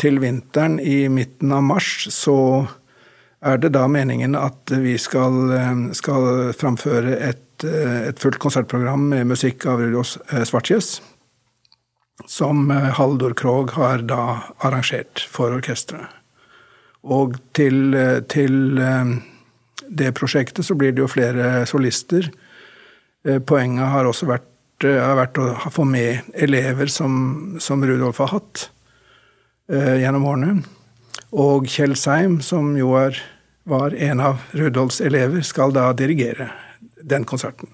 til 0.00 0.20
vinteren, 0.20 0.76
i 0.80 1.06
midten 1.12 1.52
av 1.56 1.64
mars, 1.64 1.88
så 2.12 2.36
er 3.44 3.60
det 3.60 3.72
da 3.76 3.86
meningen 3.88 4.36
at 4.36 4.72
vi 4.80 4.96
skal, 5.00 5.56
skal 5.96 6.52
framføre 6.56 7.16
et, 7.30 7.44
eh, 7.64 8.08
et 8.10 8.20
fullt 8.20 8.38
konsertprogram 8.42 9.08
med 9.10 9.28
musikk 9.32 9.66
av 9.70 9.80
Rudolf 9.82 10.16
eh, 10.30 10.44
Svartjes, 10.46 10.98
som 12.30 12.70
eh, 12.70 12.90
Haldor 12.98 13.34
Krogh 13.38 13.74
har 13.78 14.04
da 14.08 14.54
arrangert 14.64 15.24
for 15.30 15.54
orkesteret. 15.56 16.20
Og 17.04 17.36
til, 17.52 17.92
til 18.32 18.78
det 19.92 20.12
prosjektet 20.16 20.64
så 20.64 20.72
blir 20.72 20.94
det 20.94 21.02
jo 21.02 21.08
flere 21.12 21.66
solister. 21.68 22.30
Poenget 23.44 23.90
har 23.92 24.08
også 24.08 24.30
vært, 24.30 24.46
har 24.80 25.18
vært 25.18 25.36
å 25.36 25.50
få 25.68 25.84
med 25.84 26.32
elever 26.32 26.88
som, 26.88 27.58
som 27.60 27.84
Rudolf 27.84 28.22
har 28.24 28.32
hatt 28.32 28.64
gjennom 29.68 30.24
årene. 30.30 30.64
Og 31.36 31.68
Kjell 31.68 31.92
Seim, 31.92 32.38
som 32.40 32.72
jo 32.80 32.96
er, 32.96 33.20
var 33.68 33.92
en 33.92 34.24
av 34.24 34.48
Rudolfs 34.56 35.04
elever, 35.04 35.44
skal 35.44 35.76
da 35.76 35.90
dirigere 35.92 36.48
den 37.04 37.24
konserten. 37.28 37.68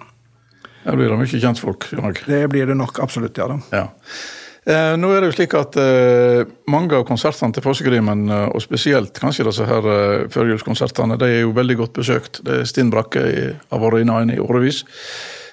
Det 0.85 0.97
blir 0.97 1.11
det 1.13 1.19
mye 1.21 1.41
kjentfolk. 1.43 1.91
Det 2.27 2.45
blir 2.53 2.67
det 2.71 2.77
nok 2.81 3.01
absolutt, 3.05 3.37
ja 3.37 3.47
da. 3.53 3.59
Ja. 3.75 3.87
Eh, 4.71 4.95
nå 5.01 5.09
er 5.17 5.23
det 5.25 5.31
jo 5.31 5.35
slik 5.39 5.55
at 5.57 5.77
eh, 5.81 6.43
mange 6.73 6.97
av 6.99 7.05
konsertene 7.09 7.53
til 7.57 7.65
Fossegrimen, 7.65 8.27
eh, 8.29 8.47
og 8.53 8.61
spesielt 8.65 9.17
kanskje 9.21 9.47
disse 9.49 9.65
her 9.69 9.87
eh, 9.93 10.25
førjulskonsertene, 10.33 11.17
de 11.21 11.29
er 11.33 11.43
jo 11.47 11.53
veldig 11.57 11.77
godt 11.81 11.95
besøkt. 12.01 12.41
Det 12.45 12.59
er 12.63 12.69
Stinn 12.69 12.91
Brakke 12.93 13.23
i- 13.29 13.53
har 13.71 13.81
vært 13.85 14.03
inne 14.05 14.35
i 14.37 14.41
årevis. 14.41 14.83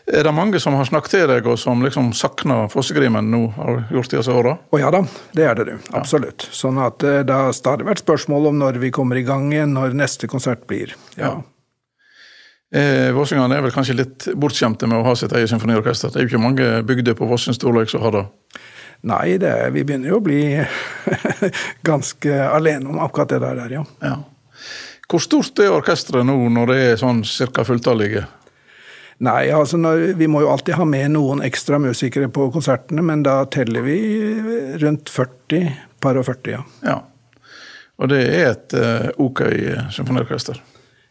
Er 0.07 0.23
det 0.23 0.31
mange 0.35 0.59
som 0.63 0.75
har 0.79 0.85
snakket 0.87 1.11
til 1.17 1.25
deg, 1.27 1.47
og 1.51 1.57
som 1.59 1.81
liksom 1.83 2.13
savner 2.15 2.69
Fossegrimen 2.71 3.27
nå, 3.31 3.41
har 3.57 3.81
gjort 3.91 4.13
disse 4.15 4.31
åra? 4.31 4.53
Å 4.71 4.79
ja 4.79 4.91
da, 4.95 5.01
det 5.35 5.43
er 5.49 5.55
det 5.59 5.65
du. 5.67 5.75
Absolutt. 5.99 6.47
Sånn 6.55 6.79
at 6.79 7.03
eh, 7.03 7.23
det 7.27 7.35
har 7.35 7.51
stadig 7.55 7.87
vært 7.87 8.03
spørsmål 8.05 8.47
om 8.53 8.59
når 8.63 8.79
vi 8.83 8.91
kommer 8.95 9.19
i 9.19 9.25
gang 9.27 9.49
igjen, 9.51 9.75
når 9.75 9.95
neste 9.99 10.27
konsert 10.31 10.67
blir. 10.71 10.95
ja. 11.19 11.33
Ja. 11.33 11.35
Eh, 12.75 13.13
Vossingene 13.15 13.56
er 13.56 13.63
vel 13.63 13.71
kanskje 13.71 13.95
litt 13.95 14.25
bortskjemte 14.36 14.89
med 14.91 14.99
å 14.99 15.06
ha 15.08 15.13
sitt 15.15 15.32
eget 15.32 15.51
symfoniorkester. 15.53 16.12
Det 16.12 16.19
er 16.19 16.25
jo 16.25 16.32
ikke 16.34 16.43
mange 16.43 16.71
bygder 16.88 17.15
på 17.15 17.27
Voss 17.30 17.47
sin 17.47 17.56
storlek 17.56 17.91
som 17.91 18.03
har 18.03 18.15
det. 18.17 18.25
Nei, 19.08 19.38
det 19.39 19.53
vi 19.75 19.86
begynner 19.86 20.12
jo 20.12 20.19
å 20.19 20.25
bli 20.25 20.41
ganske 21.89 22.39
alene 22.49 22.89
om 22.91 22.99
akkurat 23.03 23.32
det 23.32 23.39
der, 23.43 23.77
ja. 23.77 23.86
Ja. 24.03 24.17
Hvor 25.08 25.23
stort 25.23 25.60
er 25.63 25.71
orkesteret 25.71 26.27
nå 26.27 26.36
når 26.51 26.73
det 26.73 26.80
er 26.84 26.99
sånn 26.99 27.21
cirka 27.27 27.63
fulltallige? 27.63 28.25
Nei, 29.23 29.47
altså 29.56 29.80
når, 29.80 30.12
vi 30.19 30.27
må 30.30 30.43
jo 30.43 30.51
alltid 30.51 30.75
ha 30.77 30.86
med 30.86 31.13
noen 31.15 31.39
ekstra 31.45 31.80
musikere 31.82 32.27
på 32.30 32.49
konsertene, 32.53 33.06
men 33.06 33.23
da 33.25 33.39
teller 33.49 33.86
vi 33.86 33.97
rundt 34.82 35.10
40, 35.10 35.71
par 36.03 36.19
og 36.19 36.27
40, 36.27 36.58
ja. 36.58 36.65
Ja. 36.86 36.99
Og 37.97 38.12
det 38.12 38.19
er 38.27 38.51
et 38.51 38.75
uh, 38.77 39.08
ok 39.23 39.41
symfoniorkester. 39.95 40.60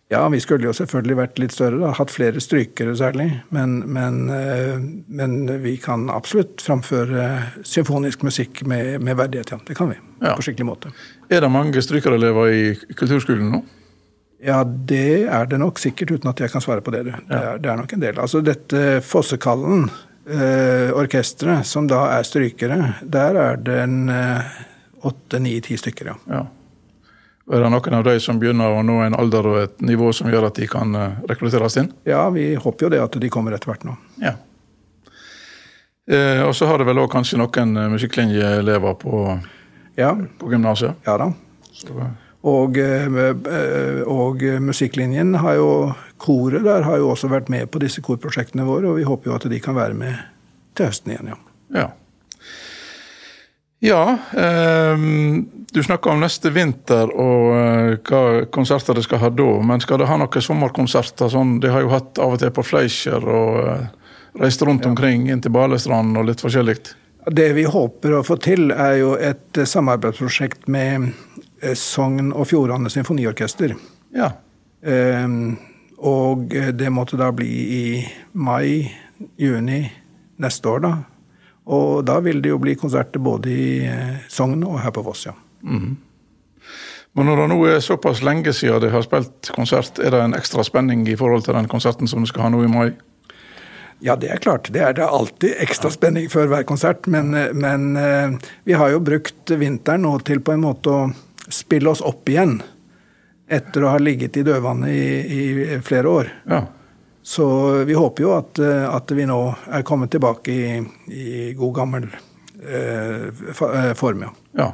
Ja, 0.09 0.29
vi 0.31 0.38
skulle 0.40 0.69
jo 0.69 0.73
selvfølgelig 0.77 1.16
vært 1.19 1.38
litt 1.42 1.55
større, 1.57 1.81
da, 1.83 1.88
hatt 1.99 2.12
flere 2.14 2.38
strykere 2.42 2.92
særlig, 2.95 3.25
men, 3.51 3.81
men, 3.90 4.21
eh, 4.31 4.77
men 5.09 5.33
vi 5.64 5.73
kan 5.83 6.05
absolutt 6.14 6.62
framføre 6.62 7.25
symfonisk 7.66 8.23
musikk 8.23 8.62
med, 8.71 9.01
med 9.03 9.19
verdighet, 9.19 9.51
ja. 9.51 9.59
Det 9.66 9.75
kan 9.75 9.90
vi, 9.90 9.97
Ja. 10.23 10.37
på 10.38 10.47
skikkelig 10.47 10.69
måte. 10.69 10.92
Er 11.29 11.42
det 11.42 11.51
mange 11.51 11.83
strykerelever 11.83 12.53
i 12.55 12.95
kulturskolen 12.95 13.51
nå? 13.57 13.64
Ja, 14.47 14.61
det 14.62 15.27
er 15.27 15.47
det 15.51 15.59
nok 15.59 15.79
sikkert, 15.83 16.12
uten 16.14 16.31
at 16.31 16.38
jeg 16.45 16.53
kan 16.53 16.62
svare 16.62 16.85
på 16.87 16.92
det. 16.95 17.03
Det, 17.09 17.14
er, 17.33 17.59
det 17.59 17.71
er 17.73 17.79
nok 17.81 17.92
en 17.97 18.03
del. 18.05 18.19
Altså 18.23 18.42
dette 18.47 19.01
Fossekallen, 19.03 19.88
eh, 20.29 20.92
orkesteret, 20.95 21.66
som 21.66 21.88
da 21.90 22.05
er 22.14 22.23
strykere, 22.29 22.79
der 23.03 23.40
er 23.42 23.57
det 23.59 23.79
en 23.88 23.99
eh, 24.12 24.55
åtte, 25.03 25.40
ni, 25.42 25.57
ti 25.66 25.75
stykker, 25.81 26.12
ja. 26.12 26.16
Ja. 26.31 26.45
Og 27.47 27.55
Er 27.55 27.63
det 27.63 27.69
noen 27.71 27.95
av 27.95 28.03
de 28.09 28.17
som 28.21 28.41
begynner 28.43 28.75
å 28.75 28.83
nå 28.83 28.97
en 29.05 29.15
alder 29.15 29.47
og 29.47 29.57
et 29.63 29.83
nivå 29.87 30.09
som 30.17 30.27
gjør 30.33 30.49
at 30.49 30.57
de 30.59 30.67
kan 30.67 30.95
eh, 30.99 31.13
rekrutteres 31.31 31.77
inn? 31.79 31.93
Ja, 32.09 32.25
vi 32.35 32.55
håper 32.59 32.87
jo 32.89 32.91
det 32.91 32.99
at 33.05 33.19
de 33.23 33.29
kommer 33.31 33.55
etter 33.55 33.71
hvert 33.71 33.85
nå. 33.87 33.95
Ja. 34.19 34.33
Eh, 36.11 36.43
og 36.47 36.55
så 36.59 36.67
har 36.71 36.79
det 36.83 36.87
vel 36.87 36.99
òg 37.03 37.11
kanskje 37.13 37.39
noen 37.39 37.77
eh, 37.79 37.89
musikklinjeelever 37.95 38.95
på, 39.03 39.23
Ja, 39.99 40.11
på 40.39 40.51
gymnaset. 40.53 40.99
ja 41.07 41.17
da. 41.23 41.31
Så, 41.73 41.95
eh, 41.99 42.15
Og, 42.47 42.77
og 44.07 44.43
musikklinjen 44.63 45.35
har 45.43 45.55
jo 45.59 45.71
Koret 46.23 46.63
der 46.63 46.83
har 46.87 46.99
jo 47.03 47.09
også 47.11 47.27
vært 47.33 47.49
med 47.51 47.67
på 47.75 47.81
disse 47.83 48.03
korprosjektene 48.07 48.63
våre, 48.67 48.87
og 48.91 48.99
vi 49.01 49.07
håper 49.07 49.31
jo 49.31 49.35
at 49.39 49.47
de 49.51 49.59
kan 49.61 49.75
være 49.75 49.95
med 49.99 50.15
til 50.79 50.87
høsten 50.87 51.11
igjen, 51.15 51.33
ja. 51.33 51.39
Ja. 51.75 51.89
Ja, 53.79 54.19
eh, 54.33 54.99
du 55.73 55.83
snakker 55.83 56.11
om 56.11 56.21
neste 56.21 56.51
vinter 56.51 57.11
og 57.12 57.51
eh, 57.57 57.91
hva 58.09 58.21
konserter 58.53 58.97
de 58.97 59.03
skal 59.05 59.21
ha 59.21 59.31
da. 59.31 59.49
Men 59.69 59.83
skal 59.85 60.01
de 60.01 60.09
ha 60.09 60.17
noen 60.17 60.45
sommerkonserter? 60.49 61.29
Sånn, 61.33 61.59
de 61.61 61.73
har 61.73 61.85
jo 61.85 61.93
hatt 61.93 62.21
av 62.23 62.37
og 62.37 62.41
til 62.41 62.55
på 62.57 62.65
Fleischer 62.65 63.21
og 63.21 63.59
eh, 63.69 64.15
reist 64.41 64.65
rundt 64.65 64.87
omkring 64.89 65.29
inn 65.29 65.43
til 65.45 65.53
Balestrand 65.53 66.17
og 66.17 66.31
litt 66.31 66.45
forskjellig. 66.45 66.79
Det 67.37 67.51
vi 67.57 67.67
håper 67.69 68.17
å 68.17 68.25
få 68.25 68.39
til, 68.41 68.71
er 68.73 69.01
jo 69.03 69.12
et 69.21 69.61
eh, 69.61 69.69
samarbeidsprosjekt 69.69 70.71
med 70.73 71.11
Sogn 71.77 72.31
og 72.33 72.49
Fjordane 72.49 72.93
Symfoniorkester. 72.93 73.75
Ja. 74.17 74.31
Eh, 74.81 75.29
og 75.97 76.57
det 76.81 76.89
måtte 76.93 77.21
da 77.21 77.29
bli 77.33 77.53
i 77.77 77.85
mai-juni 78.33 79.83
neste 80.41 80.73
år, 80.73 80.83
da. 80.85 80.95
Og 81.66 82.05
da 82.07 82.20
vil 82.22 82.38
det 82.42 82.52
jo 82.52 82.61
bli 82.62 82.76
konserter 82.79 83.22
både 83.22 83.50
i 83.50 83.70
eh, 83.90 84.18
Sogn 84.31 84.62
og 84.66 84.79
her 84.85 84.94
på 84.94 85.02
Voss, 85.07 85.26
ja. 85.26 85.35
Mm. 85.66 85.96
Men 87.16 87.31
når 87.31 87.40
det 87.40 87.48
nå 87.50 87.57
er 87.64 87.79
såpass 87.81 88.20
lenge 88.22 88.52
siden 88.52 88.83
de 88.85 88.92
har 88.92 89.02
spilt 89.02 89.50
konsert, 89.57 89.98
er 89.98 90.12
det 90.12 90.20
en 90.20 90.37
ekstra 90.37 90.62
spenning 90.66 91.07
i 91.09 91.16
forhold 91.16 91.46
til 91.46 91.57
den 91.57 91.68
konserten 91.70 92.11
som 92.11 92.22
du 92.22 92.29
skal 92.29 92.46
ha 92.46 92.50
nå 92.52 92.61
i 92.66 92.70
mai? 92.70 92.90
Ja, 94.05 94.14
det 94.20 94.29
er 94.29 94.42
klart. 94.44 94.68
Det 94.72 94.83
er 94.85 94.92
det 94.94 95.07
alltid 95.09 95.57
ekstra 95.64 95.90
spenning 95.90 96.29
før 96.31 96.50
hver 96.52 96.66
konsert. 96.68 97.09
Men, 97.11 97.35
eh, 97.35 97.52
men 97.57 97.96
eh, 97.96 98.37
vi 98.68 98.76
har 98.76 98.92
jo 98.92 99.02
brukt 99.02 99.50
vinteren 99.50 100.05
nå 100.05 100.18
til 100.29 100.44
på 100.44 100.55
en 100.55 100.64
måte 100.68 100.92
å 100.92 101.02
spille 101.48 101.90
oss 101.90 102.05
opp 102.05 102.29
igjen. 102.29 102.61
Etter 103.48 103.87
å 103.87 103.94
ha 103.94 103.98
ligget 104.02 104.37
i 104.37 104.44
dødvannet 104.46 104.92
i, 104.92 105.05
i 105.40 105.81
flere 105.87 106.12
år. 106.12 106.33
Ja. 106.50 106.66
Så 107.27 107.73
vi 107.85 107.95
håper 107.95 108.23
jo 108.23 108.33
at, 108.37 108.59
eh, 108.62 108.85
at 108.87 109.11
vi 109.11 109.25
nå 109.27 109.41
er 109.75 109.83
kommet 109.83 110.12
tilbake 110.15 110.53
i, 110.55 110.77
i 111.11 111.55
god 111.59 111.73
gammel 111.75 112.05
eh, 112.62 113.25
eh, 113.27 113.89
form, 113.99 114.23
ja. 114.23 114.31
ja. 114.61 114.69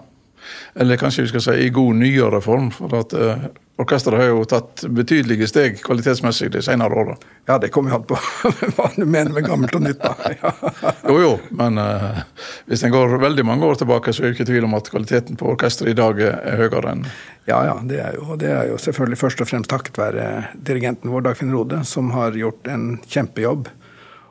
Eller 0.75 1.01
kanskje 1.01 1.25
vi 1.25 1.31
skal 1.31 1.45
si 1.47 1.55
i 1.65 1.71
god 1.73 1.97
nyere 2.03 2.43
form. 2.45 2.69
For 2.77 2.93
at 2.99 3.17
eh, 3.17 3.47
orkesteret 3.81 4.21
har 4.21 4.29
jo 4.31 4.45
tatt 4.45 4.85
betydelige 4.93 5.47
steg 5.49 5.79
kvalitetsmessig 5.83 6.51
de 6.53 6.63
senere 6.63 6.99
åra. 6.99 7.17
Ja, 7.49 7.57
det 7.59 7.73
kommer 7.75 7.95
jo 7.95 8.01
an 8.01 8.07
på 8.09 8.19
hva 8.77 8.89
du 8.97 9.05
mener 9.05 9.33
med 9.33 9.47
gammelt 9.47 9.75
og 9.79 9.85
nytt, 9.87 10.03
da. 10.03 10.15
Ja. 10.43 10.93
jo 11.09 11.19
jo, 11.23 11.33
men 11.57 11.79
uh, 11.81 12.23
hvis 12.71 12.85
en 12.85 12.93
går 12.95 13.17
veldig 13.23 13.45
mange 13.47 13.67
år 13.67 13.81
tilbake, 13.81 14.13
så 14.13 14.23
er 14.23 14.31
det 14.31 14.37
ikke 14.37 14.49
tvil 14.53 14.67
om 14.69 14.77
at 14.79 14.91
kvaliteten 14.93 15.39
på 15.41 15.49
orkesteret 15.55 15.95
i 15.95 15.99
dag 15.99 16.21
er 16.29 16.61
høyere 16.61 16.93
enn 16.93 17.07
ja, 17.49 17.59
ja. 17.67 17.75
Det 17.83 17.99
er, 17.99 18.15
jo, 18.15 18.37
det 18.39 18.51
er 18.55 18.69
jo 18.71 18.77
selvfølgelig 18.79 19.19
først 19.19 19.41
og 19.43 19.49
fremst 19.51 19.71
takket 19.73 19.99
være 19.99 20.27
dirigenten 20.55 21.11
vår, 21.11 21.25
Dagfinn 21.27 21.51
Rode, 21.51 21.81
som 21.89 22.13
har 22.15 22.37
gjort 22.39 22.69
en 22.71 23.01
kjempejobb. 23.03 23.67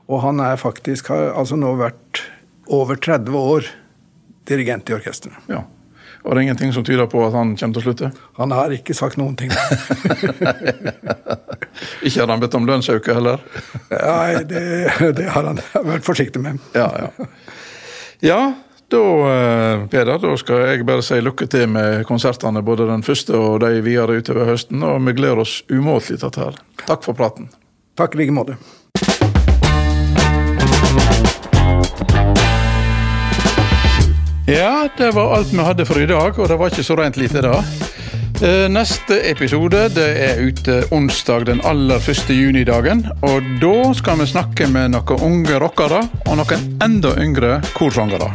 Og 0.08 0.24
han 0.24 0.40
er 0.44 0.56
faktisk, 0.60 1.12
har 1.12 1.34
altså 1.36 1.58
nå 1.60 1.74
vært 1.82 2.24
over 2.72 2.96
30 2.96 3.36
år 3.36 3.68
dirigent 4.48 4.88
i 4.88 4.96
orkesteret. 4.96 5.52
Ja. 5.52 5.66
Og 6.22 6.32
det 6.32 6.38
er 6.38 6.44
ingenting 6.48 6.74
som 6.76 6.86
tyder 6.86 7.08
på 7.10 7.24
at 7.26 7.34
han 7.34 7.56
kommer 7.58 7.76
til 7.76 7.82
å 7.82 7.86
slutte? 7.86 8.12
Han 8.38 8.54
har 8.56 8.74
ikke 8.76 8.94
sagt 8.98 9.18
noen 9.18 9.36
ting. 9.40 9.52
ikke 12.06 12.20
hadde 12.20 12.34
han 12.34 12.44
bedt 12.44 12.58
om 12.60 12.68
lønnsøkning 12.70 13.22
heller? 13.22 13.46
Nei, 13.92 14.44
det, 14.50 14.66
det, 15.18 15.30
har 15.34 15.50
han 15.50 15.62
vært 15.88 16.06
forsiktig 16.06 16.44
med. 16.44 16.62
ja, 16.78 16.90
ja. 17.06 17.32
ja 18.22 18.42
da, 18.92 18.98
eh, 18.98 19.88
Peder, 19.88 20.18
da 20.20 20.34
skal 20.38 20.66
jeg 20.68 20.86
bare 20.88 21.04
si 21.06 21.20
lykke 21.24 21.48
til 21.48 21.70
med 21.72 22.04
konsertene, 22.10 22.64
både 22.66 22.90
den 22.90 23.06
første 23.08 23.38
og 23.40 23.62
de 23.64 23.80
videre 23.86 24.20
utover 24.20 24.52
høsten. 24.52 24.84
Og 24.84 25.00
vi 25.08 25.16
gleder 25.16 25.46
oss 25.46 25.62
umåtelig 25.72 26.20
til 26.20 26.28
dette. 26.28 26.50
her. 26.50 26.62
Takk 26.86 27.08
for 27.08 27.16
praten. 27.16 27.50
Takk 27.96 28.16
i 28.16 28.24
like 28.24 28.36
måte. 28.36 28.60
Ja, 34.52 34.90
det 34.98 35.12
var 35.12 35.36
alt 35.36 35.54
vi 35.54 35.64
hadde 35.64 35.86
for 35.88 36.02
i 36.02 36.06
dag, 36.06 36.36
og 36.36 36.50
det 36.52 36.58
var 36.60 36.74
ikke 36.74 36.84
så 36.84 36.98
rent 37.00 37.16
lite 37.16 37.40
da. 37.46 37.54
Eh, 38.44 38.66
neste 38.68 39.22
episode 39.30 39.86
det 39.96 40.08
er 40.26 40.42
ute 40.44 40.82
onsdag 40.92 41.46
den 41.48 41.64
aller 41.64 42.04
første 42.04 42.36
junidagen. 42.36 43.06
Og 43.24 43.48
da 43.64 43.94
skal 43.96 44.20
vi 44.20 44.28
snakke 44.28 44.68
med 44.68 44.92
noen 44.98 45.24
unge 45.30 45.62
rockere 45.64 46.04
og 46.26 46.42
noen 46.42 46.68
enda 46.84 47.16
yngre 47.24 47.62
korsangere. 47.78 48.34